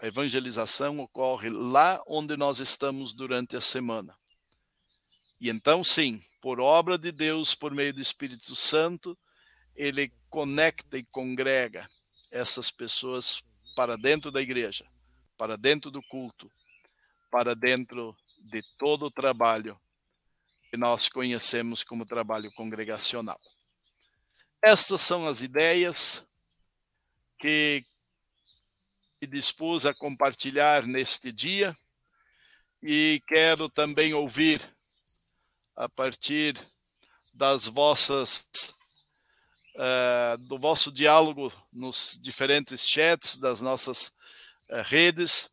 A 0.01 0.07
evangelização 0.07 0.99
ocorre 0.99 1.51
lá 1.51 2.03
onde 2.07 2.37
nós 2.37 2.59
estamos 2.59 3.13
durante 3.13 3.57
a 3.57 3.61
semana. 3.61 4.17
E 5.41 5.51
então, 5.51 5.85
sim, 5.85 6.23
por 6.41 6.59
obra 6.59 6.97
de 6.97 7.13
Deus, 7.13 7.55
por 7.55 7.73
meio 7.73 7.93
do 7.93 8.01
Espírito 8.01 8.57
Santo, 8.57 9.17
ele 9.77 10.11
conecta 10.29 10.97
e 10.97 11.05
congrega 11.05 11.89
essas 12.31 12.71
pessoas 12.71 13.43
para 13.77 13.97
dentro 13.97 14.31
da 14.31 14.41
igreja, 14.41 14.87
para 15.37 15.57
dentro 15.57 15.91
do 15.91 16.03
culto, 16.03 16.51
para 17.31 17.55
dentro 17.55 18.17
de 18.51 18.63
todo 18.79 19.07
o 19.07 19.11
trabalho 19.11 19.79
que 20.71 20.77
nós 20.77 21.09
conhecemos 21.09 21.85
como 21.85 22.07
trabalho 22.07 22.51
congregacional. 22.55 23.39
Essas 24.63 25.01
são 25.01 25.27
as 25.27 25.43
ideias 25.43 26.27
que 27.39 27.85
me 29.21 29.29
dispus 29.29 29.85
a 29.85 29.93
compartilhar 29.93 30.87
neste 30.87 31.31
dia 31.31 31.77
e 32.83 33.21
quero 33.29 33.69
também 33.69 34.15
ouvir 34.15 34.63
a 35.77 35.89
partir 35.89 36.57
das 37.35 37.67
vossas 37.67 38.49
uh, 39.77 40.39
do 40.39 40.59
vosso 40.59 40.91
diálogo 40.91 41.53
nos 41.75 42.19
diferentes 42.23 42.89
chats 42.89 43.37
das 43.37 43.61
nossas 43.61 44.09
uh, 44.71 44.83
redes 44.85 45.51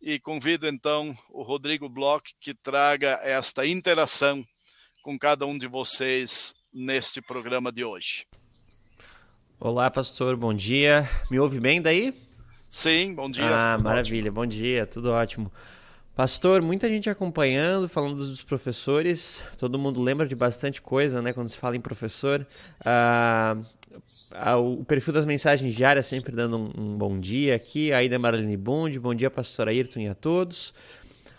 e 0.00 0.20
convido 0.20 0.68
então 0.68 1.12
o 1.30 1.42
Rodrigo 1.42 1.88
Bloch 1.88 2.32
que 2.40 2.54
traga 2.54 3.18
esta 3.24 3.66
interação 3.66 4.44
com 5.02 5.18
cada 5.18 5.44
um 5.44 5.58
de 5.58 5.66
vocês 5.66 6.54
neste 6.72 7.20
programa 7.20 7.72
de 7.72 7.84
hoje. 7.84 8.26
Olá, 9.58 9.90
pastor, 9.90 10.36
bom 10.36 10.54
dia. 10.54 11.08
Me 11.28 11.40
ouve 11.40 11.58
bem 11.58 11.82
daí? 11.82 12.27
Sim, 12.68 13.14
bom 13.14 13.30
dia. 13.30 13.44
Ah, 13.44 13.78
maravilha, 13.78 14.30
ótimo. 14.30 14.34
bom 14.34 14.46
dia, 14.46 14.86
tudo 14.86 15.10
ótimo. 15.10 15.50
Pastor, 16.14 16.60
muita 16.60 16.88
gente 16.88 17.08
acompanhando, 17.08 17.88
falando 17.88 18.16
dos 18.16 18.42
professores. 18.42 19.44
Todo 19.56 19.78
mundo 19.78 20.02
lembra 20.02 20.26
de 20.26 20.34
bastante 20.34 20.82
coisa, 20.82 21.22
né? 21.22 21.32
Quando 21.32 21.48
se 21.48 21.56
fala 21.56 21.76
em 21.76 21.80
professor. 21.80 22.44
Ah, 22.84 23.56
o 24.58 24.84
perfil 24.84 25.14
das 25.14 25.24
mensagens 25.24 25.72
diárias 25.74 26.06
sempre 26.06 26.34
dando 26.34 26.58
um, 26.58 26.72
um 26.76 26.98
bom 26.98 27.18
dia 27.18 27.54
aqui. 27.54 27.92
A 27.92 28.02
Ida 28.02 28.18
Marlene 28.18 28.56
Bond, 28.56 28.98
bom 28.98 29.14
dia, 29.14 29.30
pastor 29.30 29.68
Ayrton 29.68 30.00
e 30.00 30.08
a 30.08 30.14
todos. 30.14 30.74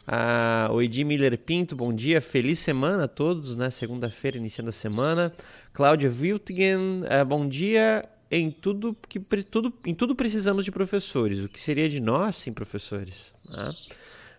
Ah, 0.07 0.69
o 0.71 0.81
Edi 0.81 1.03
Miller 1.03 1.37
Pinto, 1.37 1.75
bom 1.75 1.93
dia, 1.93 2.19
feliz 2.21 2.59
semana 2.59 3.03
a 3.03 3.07
todos, 3.07 3.55
né? 3.55 3.69
Segunda-feira, 3.69 4.37
iniciando 4.37 4.69
a 4.69 4.73
semana. 4.73 5.31
Cláudia 5.73 6.09
Wiltgen, 6.09 7.03
ah, 7.09 7.23
bom 7.23 7.45
dia. 7.45 8.09
Em 8.31 8.51
tudo 8.51 8.95
que 9.07 9.19
tudo, 9.43 9.73
em 9.85 9.95
tudo 9.95 10.15
precisamos 10.15 10.63
de 10.63 10.71
professores. 10.71 11.43
O 11.43 11.49
que 11.49 11.59
seria 11.59 11.89
de 11.89 11.99
nós 11.99 12.35
sem 12.35 12.53
professores? 12.53 13.51
Ah. 13.57 13.71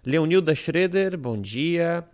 Leonilda 0.04 0.54
Schroeder, 0.54 1.18
bom 1.18 1.36
dia. 1.36 2.04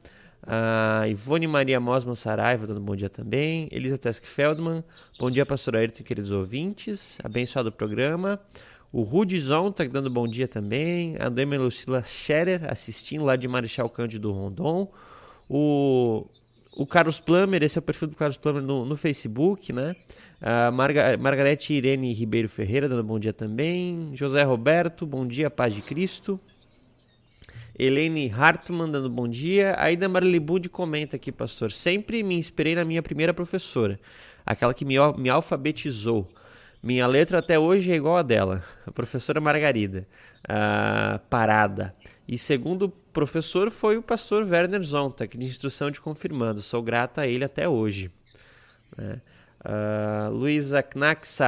Uh, 0.43 1.07
Ivone 1.09 1.47
Maria 1.47 1.81
Mosman 1.81 2.15
Saraiva, 2.15 2.67
dando 2.67 2.81
bom 2.81 2.97
dia 2.97 3.11
também. 3.11 3.69
Elisa 3.71 3.99
Tesk 3.99 4.25
Feldman, 4.25 4.83
bom 5.19 5.31
dia, 5.31 5.45
pastor 5.45 5.77
Ayrton 5.77 6.01
e 6.01 6.05
queridos 6.05 6.31
ouvintes. 6.31 7.19
Abençoado 7.23 7.69
o 7.69 7.73
programa. 7.73 8.41
O 8.93 9.03
Rudy 9.03 9.39
Zonta, 9.41 9.87
dando 9.89 10.09
bom 10.09 10.27
dia 10.27 10.49
também. 10.49 11.17
A 11.19 11.29
Demi 11.29 11.59
Lucila 11.59 12.03
Scherer, 12.03 12.71
assistindo 12.71 13.25
lá 13.25 13.37
de 13.37 13.47
Marechal 13.49 13.91
Cândido 13.91 14.33
Rondon. 14.33 14.91
O, 15.49 16.27
o 16.77 16.87
Carlos 16.87 17.19
Plummer, 17.19 17.63
esse 17.63 17.79
é 17.79 17.81
o 17.81 17.83
perfil 17.83 18.09
do 18.09 18.15
Carlos 18.15 18.37
Plummer 18.37 18.63
no, 18.63 18.85
no 18.85 18.97
Facebook, 18.97 19.73
né? 19.73 19.97
A 20.41 20.71
Marga, 20.71 21.17
Margarete 21.17 21.73
Irene 21.73 22.13
Ribeiro 22.13 22.49
Ferreira, 22.49 22.87
dando 22.89 23.03
bom 23.03 23.19
dia 23.19 23.33
também. 23.33 24.11
José 24.15 24.43
Roberto, 24.43 25.07
bom 25.07 25.27
dia, 25.27 25.49
paz 25.49 25.75
de 25.75 25.81
Cristo. 25.81 26.39
Helene 27.79 28.31
Hartmann 28.31 28.91
dando 28.91 29.09
bom 29.09 29.27
dia. 29.27 29.75
Aida 29.79 30.09
Marlibud 30.09 30.69
comenta 30.69 31.17
aqui, 31.17 31.33
pastor. 31.33 31.73
Sempre 31.73 32.23
me 32.23 32.35
inspirei 32.35 32.75
na 32.75 32.85
minha 32.85 33.03
primeira 33.03 33.33
professora, 33.33 33.99
aquela 34.45 34.75
que 34.75 34.85
me, 34.85 34.97
me 35.17 35.31
alfabetizou. 35.31 36.27
Minha 36.83 37.07
letra 37.07 37.39
até 37.39 37.59
hoje 37.59 37.91
é 37.91 37.97
igual 37.97 38.19
a 38.19 38.23
dela, 38.23 38.63
a 38.87 38.93
professora 38.93 39.41
Margarida. 39.41 40.07
Ah, 40.47 41.21
parada. 41.31 41.95
E 42.29 42.37
segundo 42.37 42.93
professor 43.17 43.71
foi 43.71 43.97
o 43.97 44.03
pastor 44.03 44.45
Werner 44.45 44.83
Zonta, 44.83 45.27
de 45.27 45.43
instrução 45.43 45.91
de 45.91 46.03
confirmando. 46.03 46.61
Sou 46.61 46.83
grata 46.83 47.23
a 47.23 47.27
ele 47.27 47.47
até 47.47 47.67
hoje. 47.67 48.11
Né? 48.95 49.23
Uh, 49.65 50.35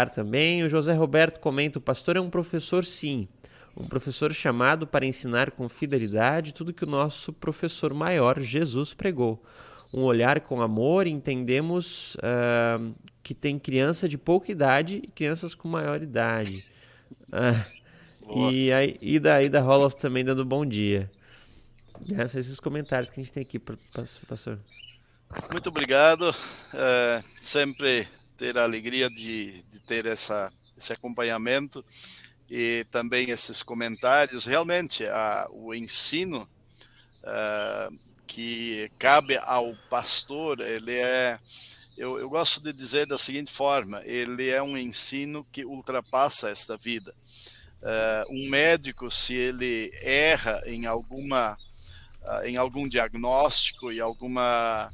também. 0.09 0.63
O 0.63 0.71
José 0.71 0.95
Roberto 0.95 1.41
comenta: 1.41 1.79
o 1.79 1.83
pastor 1.83 2.17
é 2.17 2.21
um 2.23 2.31
professor, 2.31 2.87
sim 2.87 3.29
um 3.77 3.87
professor 3.87 4.33
chamado 4.33 4.87
para 4.87 5.07
ensinar 5.07 5.51
com 5.53 5.69
fidelidade 5.69 6.55
tudo 6.55 6.73
que 6.73 6.83
o 6.83 6.89
nosso 6.89 7.33
professor 7.35 7.93
maior, 7.95 8.41
Jesus, 8.41 8.93
pregou. 8.95 9.41
Um 9.95 10.03
olhar 10.03 10.41
com 10.41 10.63
amor, 10.63 11.07
entendemos 11.07 12.17
uh, 12.17 12.93
que 13.23 13.35
tem 13.35 13.59
criança 13.59 14.09
de 14.09 14.17
pouca 14.19 14.51
idade 14.51 15.03
e 15.05 15.07
crianças 15.07 15.55
com 15.55 15.69
maior 15.69 16.03
idade. 16.03 16.65
Uh, 17.29 18.49
e 18.51 18.73
a 18.73 18.85
Ida, 18.85 19.43
Ida 19.43 19.61
Roloff 19.61 20.01
também 20.01 20.25
dando 20.25 20.45
bom 20.45 20.67
dia. 20.67 21.09
Esses 22.07 22.49
os 22.49 22.61
comentários 22.61 23.11
que 23.11 23.21
a 23.21 23.23
gente 23.23 23.33
tem 23.33 23.43
aqui, 23.43 23.59
professor. 23.59 24.59
Muito 25.53 25.69
obrigado. 25.69 26.35
É, 26.75 27.23
sempre 27.37 28.07
ter 28.37 28.57
a 28.57 28.63
alegria 28.63 29.11
de, 29.11 29.63
de 29.71 29.81
ter 29.81 30.07
essa, 30.07 30.51
esse 30.77 30.93
acompanhamento 30.93 31.85
e 32.49 32.87
também 32.91 33.31
esses 33.31 33.63
comentários. 33.63 34.45
Realmente, 34.47 35.05
a, 35.07 35.47
o 35.51 35.75
ensino 35.75 36.49
uh, 37.23 37.99
que 38.27 38.91
cabe 38.99 39.37
ao 39.39 39.75
pastor, 39.91 40.61
ele 40.61 40.95
é, 40.95 41.39
eu, 41.97 42.19
eu 42.19 42.29
gosto 42.31 42.61
de 42.61 42.73
dizer 42.73 43.07
da 43.07 43.19
seguinte 43.19 43.51
forma: 43.51 44.03
ele 44.05 44.49
é 44.49 44.63
um 44.63 44.79
ensino 44.79 45.45
que 45.51 45.65
ultrapassa 45.65 46.49
esta 46.49 46.77
vida. 46.77 47.13
Uh, 47.83 48.33
um 48.33 48.49
médico, 48.49 49.11
se 49.11 49.35
ele 49.35 49.93
erra 50.01 50.63
em 50.67 50.87
alguma 50.87 51.59
uh, 52.23 52.45
em 52.45 52.57
algum 52.57 52.89
diagnóstico 52.89 53.93
e 53.93 54.01
alguma 54.01 54.91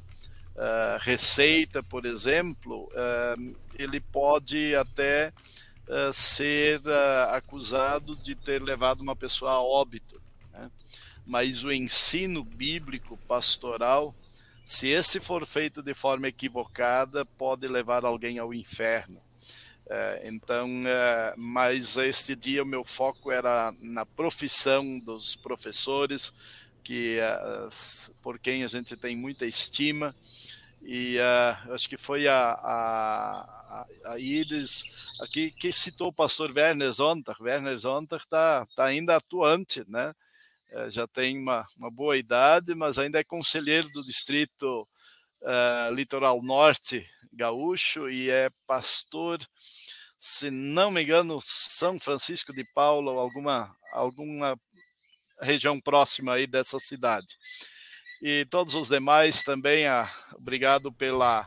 uh, 0.55 0.99
receita, 1.01 1.83
por 1.83 2.05
exemplo, 2.05 2.89
ele 3.79 4.01
pode 4.01 4.75
até 4.75 5.33
ser 6.15 6.81
acusado 7.31 8.17
de 8.17 8.35
ter 8.35 8.63
levado 8.63 9.01
uma 9.01 9.15
pessoa 9.15 9.53
a 9.53 9.63
óbito. 9.63 10.21
Né? 10.53 10.71
Mas 11.27 11.63
o 11.63 11.71
ensino 11.71 12.43
bíblico 12.43 13.19
pastoral, 13.29 14.15
se 14.65 14.89
esse 14.89 15.21
for 15.21 15.47
feito 15.47 15.83
de 15.83 15.93
forma 15.93 16.29
equivocada, 16.29 17.27
pode 17.27 17.69
levar 17.69 18.05
alguém 18.05 18.39
ao 18.39 18.55
inferno. 18.55 19.21
Uh, 19.87 20.27
então, 20.27 20.67
mas 21.37 21.99
este 21.99 22.35
dia 22.35 22.63
o 22.63 22.67
meu 22.67 22.83
foco 22.85 23.31
era 23.31 23.71
na 23.83 24.07
profissão 24.07 24.99
dos 25.01 25.37
professores, 25.37 26.33
que 26.85 27.19
por 28.23 28.39
quem 28.39 28.63
a 28.63 28.69
gente 28.69 28.97
tem 28.97 29.17
muita 29.17 29.47
estima 29.47 30.15
e 30.87 31.17
uh, 31.17 31.73
acho 31.73 31.89
que 31.89 31.97
foi 31.97 32.29
a, 32.29 32.53
a, 32.53 33.87
a 34.05 34.19
Iris 34.19 34.85
aqui 35.23 35.51
que 35.51 35.73
citou 35.73 36.09
o 36.09 36.15
pastor 36.15 36.53
Werner 36.55 36.93
Zontag. 36.93 37.43
Werner 37.43 37.79
Zontag 37.79 38.23
está 38.23 38.67
tá 38.77 38.85
ainda 38.85 39.17
atuante, 39.17 39.83
né? 39.89 40.13
É, 40.71 40.91
já 40.91 41.07
tem 41.07 41.39
uma, 41.39 41.65
uma 41.79 41.91
boa 41.91 42.19
idade, 42.19 42.75
mas 42.75 42.99
ainda 42.99 43.19
é 43.19 43.25
conselheiro 43.25 43.89
do 43.91 44.05
distrito 44.05 44.87
Litoral 45.93 46.43
Norte 46.43 47.07
Gaúcho 47.33 48.09
e 48.09 48.31
é 48.31 48.49
pastor, 48.67 49.39
se 50.19 50.51
não 50.51 50.91
me 50.91 51.03
engano, 51.03 51.39
São 51.45 52.01
Francisco 52.01 52.53
de 52.53 52.65
Paula 52.75 53.13
alguma, 53.13 53.71
alguma 53.93 54.59
região 55.41 55.81
próxima 55.81 56.35
aí 56.35 56.47
dessa 56.47 56.79
cidade 56.79 57.37
e 58.25 58.47
todos 58.47 58.75
os 58.75 58.89
demais 58.89 59.43
também. 59.43 59.87
Ah, 59.87 60.11
obrigado 60.33 60.91
pela, 60.91 61.47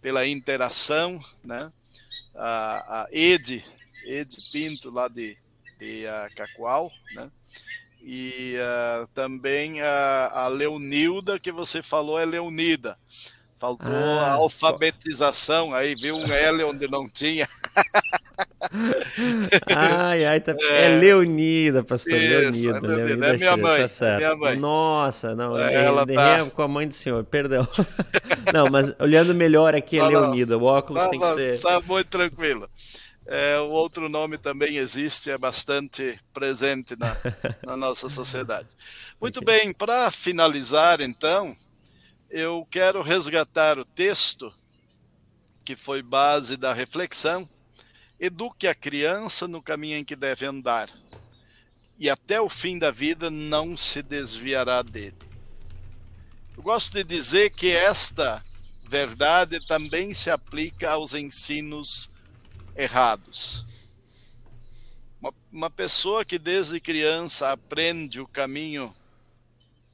pela 0.00 0.26
interação, 0.26 1.20
né? 1.44 1.70
A, 2.34 3.02
a 3.02 3.08
Ed, 3.12 3.62
Ed 4.06 4.28
Pinto, 4.50 4.90
lá 4.90 5.06
de, 5.06 5.36
de 5.78 6.06
uh, 6.06 6.34
Cacoal, 6.34 6.90
né? 7.14 7.30
E 8.00 8.54
uh, 8.56 9.06
também 9.08 9.82
a, 9.82 10.44
a 10.44 10.48
Leonilda, 10.48 11.38
que 11.38 11.52
você 11.52 11.82
falou, 11.82 12.18
é 12.18 12.24
Leonida. 12.24 12.98
Faltou 13.58 13.92
ah, 13.92 14.28
a 14.28 14.32
alfabetização, 14.34 15.74
aí 15.74 15.94
viu 15.94 16.16
um 16.16 16.32
L 16.32 16.64
onde 16.64 16.88
não 16.88 17.06
tinha. 17.06 17.46
ai, 19.74 20.24
ai, 20.24 20.40
tá... 20.40 20.54
é, 20.60 20.84
é 20.84 20.98
Leonida, 20.98 21.82
pastor 21.82 22.18
isso, 22.18 22.28
Leonida. 22.28 22.78
É, 22.78 22.80
Leonida 22.80 23.26
é 23.26 23.36
minha 23.36 23.56
mãe, 23.56 23.88
tá 23.88 24.16
minha 24.16 24.36
mãe. 24.36 24.56
Nossa, 24.56 25.34
não, 25.34 25.58
é, 25.58 25.84
ela 25.84 26.06
tá... 26.06 26.50
com 26.50 26.62
a 26.62 26.68
mãe 26.68 26.86
do 26.86 26.94
senhor, 26.94 27.24
perdão. 27.24 27.66
não, 28.52 28.68
mas 28.70 28.94
olhando 28.98 29.34
melhor 29.34 29.74
aqui 29.74 29.98
é 29.98 30.02
não, 30.02 30.08
Leonida, 30.08 30.56
o 30.56 30.64
óculos 30.64 31.02
tá, 31.02 31.08
tem 31.10 31.20
que 31.20 31.34
ser... 31.34 31.60
Tá 31.60 31.80
muito 31.80 32.08
tranquilo. 32.08 32.68
É, 33.26 33.58
o 33.58 33.68
outro 33.68 34.08
nome 34.08 34.38
também 34.38 34.76
existe, 34.76 35.30
é 35.30 35.36
bastante 35.36 36.18
presente 36.32 36.96
na, 36.98 37.14
na 37.66 37.76
nossa 37.76 38.08
sociedade. 38.08 38.68
Muito 39.20 39.40
okay. 39.40 39.60
bem, 39.60 39.72
para 39.74 40.10
finalizar, 40.10 41.00
então, 41.02 41.54
eu 42.30 42.66
quero 42.70 43.02
resgatar 43.02 43.78
o 43.78 43.84
texto 43.84 44.52
que 45.62 45.76
foi 45.76 46.02
base 46.02 46.56
da 46.56 46.72
reflexão. 46.72 47.46
Eduque 48.20 48.66
a 48.66 48.74
criança 48.74 49.46
no 49.46 49.62
caminho 49.62 49.98
em 49.98 50.04
que 50.04 50.16
deve 50.16 50.44
andar, 50.44 50.90
e 51.98 52.10
até 52.10 52.40
o 52.40 52.48
fim 52.48 52.78
da 52.78 52.90
vida 52.90 53.30
não 53.30 53.76
se 53.76 54.02
desviará 54.02 54.82
dele. 54.82 55.16
Eu 56.56 56.62
gosto 56.62 56.92
de 56.92 57.04
dizer 57.04 57.50
que 57.50 57.70
esta 57.70 58.42
verdade 58.88 59.64
também 59.66 60.12
se 60.12 60.30
aplica 60.30 60.90
aos 60.90 61.14
ensinos 61.14 62.10
errados. 62.74 63.64
Uma, 65.20 65.34
uma 65.52 65.70
pessoa 65.70 66.24
que 66.24 66.38
desde 66.38 66.80
criança 66.80 67.52
aprende 67.52 68.20
o 68.20 68.26
caminho 68.26 68.94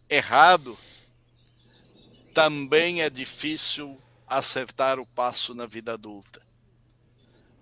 errado, 0.09 0.79
também 2.33 3.03
é 3.03 3.11
difícil 3.11 4.01
acertar 4.27 4.99
o 4.99 5.07
passo 5.15 5.55
na 5.55 5.67
vida 5.67 5.93
adulta. 5.93 6.41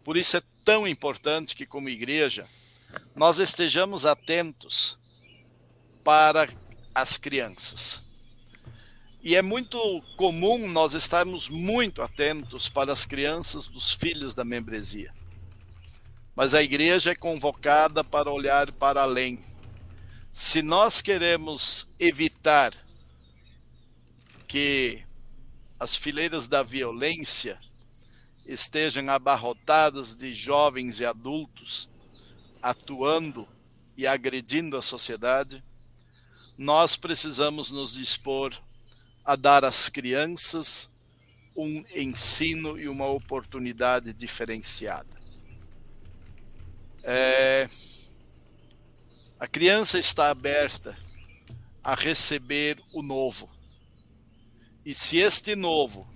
Por 0.05 0.17
isso 0.17 0.37
é 0.37 0.43
tão 0.65 0.87
importante 0.87 1.55
que, 1.55 1.67
como 1.67 1.88
igreja, 1.88 2.47
nós 3.15 3.38
estejamos 3.38 4.05
atentos 4.05 4.99
para 6.03 6.49
as 6.95 7.17
crianças. 7.17 8.03
E 9.23 9.37
é 9.37 9.43
muito 9.43 10.03
comum 10.17 10.69
nós 10.69 10.95
estarmos 10.95 11.49
muito 11.49 12.03
atentos 12.03 12.69
para 12.69 12.93
as 12.93 13.07
crianças 13.07 13.69
dos 13.69 13.93
filhos 13.93 14.35
da 14.35 14.45
membresia. 14.45 15.15
Mas 16.35 16.55
a 16.55 16.62
igreja 16.62 17.12
é 17.12 17.15
convocada 17.15 18.03
para 18.03 18.33
olhar 18.33 18.73
para 18.73 19.03
além. 19.03 19.38
Se 20.33 20.62
nós 20.62 21.01
queremos 21.01 21.87
evitar 22.01 22.73
que 24.49 25.03
as 25.79 25.95
fileiras 25.95 26.49
da 26.49 26.62
violência 26.62 27.57
estejam 28.46 29.09
abarrotadas 29.09 30.16
de 30.16 30.33
jovens 30.33 31.00
e 31.00 31.05
adultos 31.05 31.88
atuando 32.62 33.46
e 33.96 34.07
agredindo 34.07 34.76
a 34.76 34.83
sociedade, 34.83 35.62
nós 36.57 36.96
precisamos 36.96 37.70
nos 37.70 37.94
dispor 37.94 38.57
a 39.24 39.37
dar 39.37 39.64
às 39.64 39.88
crianças 39.88 40.90
um 41.57 41.85
ensino 41.94 42.78
e 42.78 42.88
uma 42.88 43.07
oportunidade 43.07 44.12
diferenciada. 44.12 45.11
É, 47.05 47.68
a 49.38 49.46
criança 49.46 49.98
está 49.98 50.31
aberta 50.31 50.96
a 51.83 51.94
receber 51.94 52.81
o 52.92 53.02
novo. 53.02 53.50
E 54.85 54.94
se 54.94 55.18
este 55.18 55.57
novo 55.57 56.07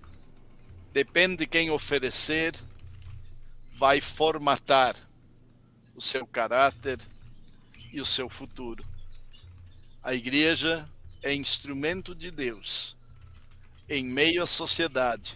depende 0.96 1.37
de 1.37 1.46
quem 1.46 1.68
oferecer, 1.68 2.54
vai 3.74 4.00
formatar 4.00 4.96
o 5.94 6.00
seu 6.00 6.26
caráter 6.26 6.98
e 7.92 8.00
o 8.00 8.06
seu 8.06 8.30
futuro. 8.30 8.82
A 10.02 10.14
igreja 10.14 10.88
é 11.22 11.35
instrumento 11.35 12.14
de 12.14 12.30
Deus 12.30 12.96
em 13.87 14.06
meio 14.06 14.42
à 14.42 14.46
sociedade 14.46 15.35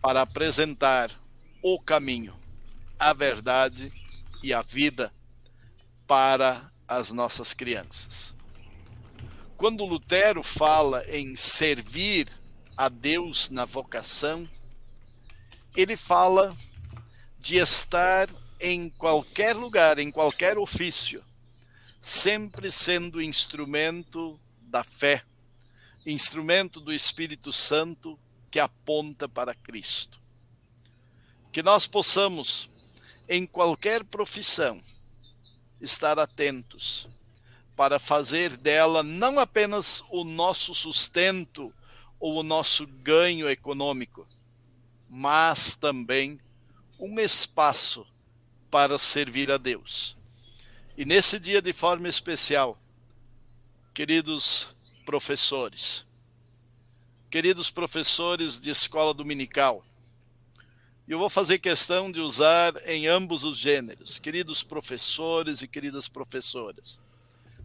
para 0.00 0.22
apresentar 0.22 1.10
o 1.62 1.78
caminho, 1.78 2.34
a 2.98 3.12
verdade 3.12 3.86
e 4.42 4.54
a 4.54 4.62
vida 4.62 5.12
para 6.06 6.72
as 6.88 7.10
nossas 7.10 7.52
crianças. 7.52 8.34
Quando 9.58 9.84
Lutero 9.84 10.42
fala 10.42 11.04
em 11.06 11.36
servir 11.36 12.30
a 12.78 12.88
Deus 12.88 13.50
na 13.50 13.64
vocação, 13.64 14.48
ele 15.76 15.96
fala 15.96 16.56
de 17.40 17.56
estar 17.56 18.28
em 18.60 18.88
qualquer 18.88 19.56
lugar, 19.56 19.98
em 19.98 20.12
qualquer 20.12 20.56
ofício, 20.56 21.20
sempre 22.00 22.70
sendo 22.70 23.20
instrumento 23.20 24.38
da 24.60 24.84
fé, 24.84 25.24
instrumento 26.06 26.78
do 26.78 26.92
Espírito 26.92 27.52
Santo 27.52 28.16
que 28.48 28.60
aponta 28.60 29.28
para 29.28 29.56
Cristo. 29.56 30.20
Que 31.50 31.64
nós 31.64 31.84
possamos, 31.84 32.70
em 33.28 33.44
qualquer 33.44 34.04
profissão, 34.04 34.80
estar 35.80 36.16
atentos 36.16 37.08
para 37.76 37.98
fazer 37.98 38.56
dela 38.56 39.02
não 39.02 39.40
apenas 39.40 40.00
o 40.10 40.22
nosso 40.22 40.72
sustento 40.76 41.74
ou 42.18 42.38
o 42.38 42.42
nosso 42.42 42.86
ganho 42.86 43.48
econômico, 43.48 44.26
mas 45.08 45.76
também 45.76 46.40
um 46.98 47.18
espaço 47.18 48.06
para 48.70 48.98
servir 48.98 49.50
a 49.50 49.56
Deus. 49.56 50.16
E 50.96 51.04
nesse 51.04 51.38
dia, 51.38 51.62
de 51.62 51.72
forma 51.72 52.08
especial, 52.08 52.78
queridos 53.94 54.74
professores, 55.06 56.04
queridos 57.30 57.70
professores 57.70 58.58
de 58.58 58.70
escola 58.70 59.14
dominical, 59.14 59.84
eu 61.06 61.18
vou 61.18 61.30
fazer 61.30 61.58
questão 61.58 62.12
de 62.12 62.20
usar 62.20 62.74
em 62.86 63.06
ambos 63.06 63.44
os 63.44 63.56
gêneros, 63.56 64.18
queridos 64.18 64.62
professores 64.62 65.62
e 65.62 65.68
queridas 65.68 66.08
professoras 66.08 67.00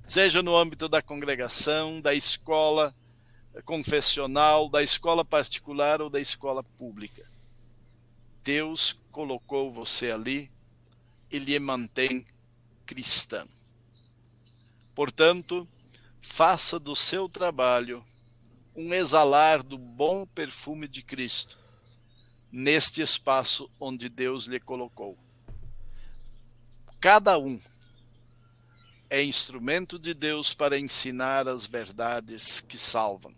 seja 0.03 0.43
no 0.43 0.55
âmbito 0.55 0.89
da 0.89 1.01
congregação, 1.01 2.01
da 2.01 2.13
escola 2.13 2.93
confessional, 3.61 4.69
da 4.69 4.81
escola 4.81 5.23
particular 5.23 6.01
ou 6.01 6.09
da 6.09 6.19
escola 6.19 6.63
pública. 6.63 7.23
Deus 8.43 8.93
colocou 9.11 9.71
você 9.71 10.11
ali 10.11 10.51
e 11.31 11.37
lhe 11.39 11.57
mantém 11.59 12.25
cristão. 12.85 13.47
Portanto, 14.95 15.67
faça 16.21 16.79
do 16.79 16.95
seu 16.95 17.29
trabalho 17.29 18.03
um 18.75 18.93
exalar 18.93 19.61
do 19.61 19.77
bom 19.77 20.25
perfume 20.25 20.87
de 20.87 21.01
Cristo 21.03 21.57
neste 22.51 23.01
espaço 23.01 23.69
onde 23.79 24.09
Deus 24.09 24.45
lhe 24.45 24.59
colocou. 24.59 25.17
Cada 26.99 27.37
um 27.37 27.59
é 29.09 29.23
instrumento 29.23 29.99
de 29.99 30.13
Deus 30.13 30.53
para 30.53 30.79
ensinar 30.79 31.47
as 31.47 31.65
verdades 31.65 32.61
que 32.61 32.77
salvam, 32.77 33.33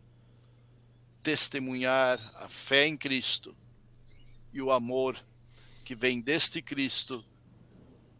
testemunhar 1.26 2.20
a 2.36 2.48
fé 2.48 2.86
em 2.86 2.96
Cristo 2.96 3.58
e 4.54 4.62
o 4.62 4.72
amor 4.72 5.20
que 5.84 5.96
vem 5.96 6.22
deste 6.22 6.62
Cristo 6.62 7.26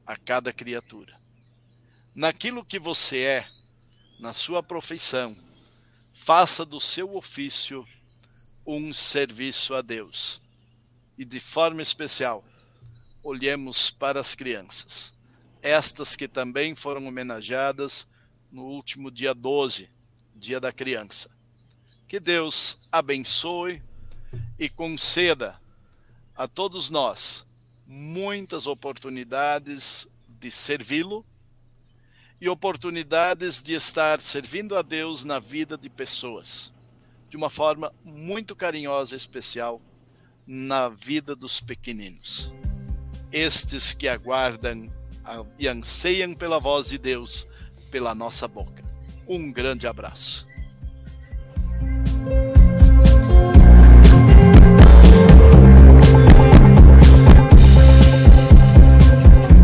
a 0.08 0.18
cada 0.18 0.52
criatura. 0.52 1.16
Naquilo 2.16 2.66
que 2.66 2.80
você 2.80 3.20
é, 3.20 3.48
na 4.20 4.34
sua 4.34 4.64
profissão, 4.64 5.38
faça 6.16 6.66
do 6.66 6.82
seu 6.82 7.16
ofício 7.16 7.88
um 8.66 8.92
serviço 8.92 9.76
a 9.76 9.84
Deus. 9.84 10.42
E 11.16 11.24
de 11.24 11.40
forma 11.40 11.84
especial, 11.84 12.44
olhemos 13.24 13.92
para 13.92 14.20
as 14.20 14.34
crianças 14.34 15.16
estas 15.66 16.16
que 16.16 16.28
também 16.28 16.76
foram 16.76 17.08
homenageadas 17.08 18.08
no 18.52 18.66
último 18.66 19.10
dia 19.10 19.34
12, 19.34 19.90
Dia 20.36 20.60
da 20.60 20.72
Criança. 20.72 21.35
Que 22.16 22.20
Deus 22.22 22.78
abençoe 22.94 23.82
e 24.58 24.70
conceda 24.70 25.54
a 26.34 26.48
todos 26.48 26.90
nós 26.90 27.46
muitas 27.86 28.68
oportunidades 28.68 30.08
de 30.40 30.50
servi-lo 30.50 31.26
e 32.40 32.48
oportunidades 32.48 33.62
de 33.62 33.74
estar 33.74 34.22
servindo 34.22 34.78
a 34.78 34.82
Deus 34.82 35.26
na 35.26 35.40
vida 35.40 35.78
de 35.78 35.90
pessoas, 35.90 36.72
de 37.30 37.36
uma 37.36 37.50
forma 37.50 37.92
muito 38.02 38.56
carinhosa 38.56 39.14
e 39.14 39.18
especial, 39.18 39.82
na 40.48 40.88
vida 40.88 41.36
dos 41.36 41.60
pequeninos. 41.60 42.50
Estes 43.30 43.94
que 43.94 44.08
aguardam 44.08 44.90
e 45.60 45.68
anseiam 45.68 46.34
pela 46.34 46.60
voz 46.60 46.88
de 46.88 46.98
Deus 46.98 47.46
pela 47.92 48.16
nossa 48.16 48.48
boca. 48.48 48.82
Um 49.28 49.52
grande 49.52 49.86
abraço. 49.86 50.55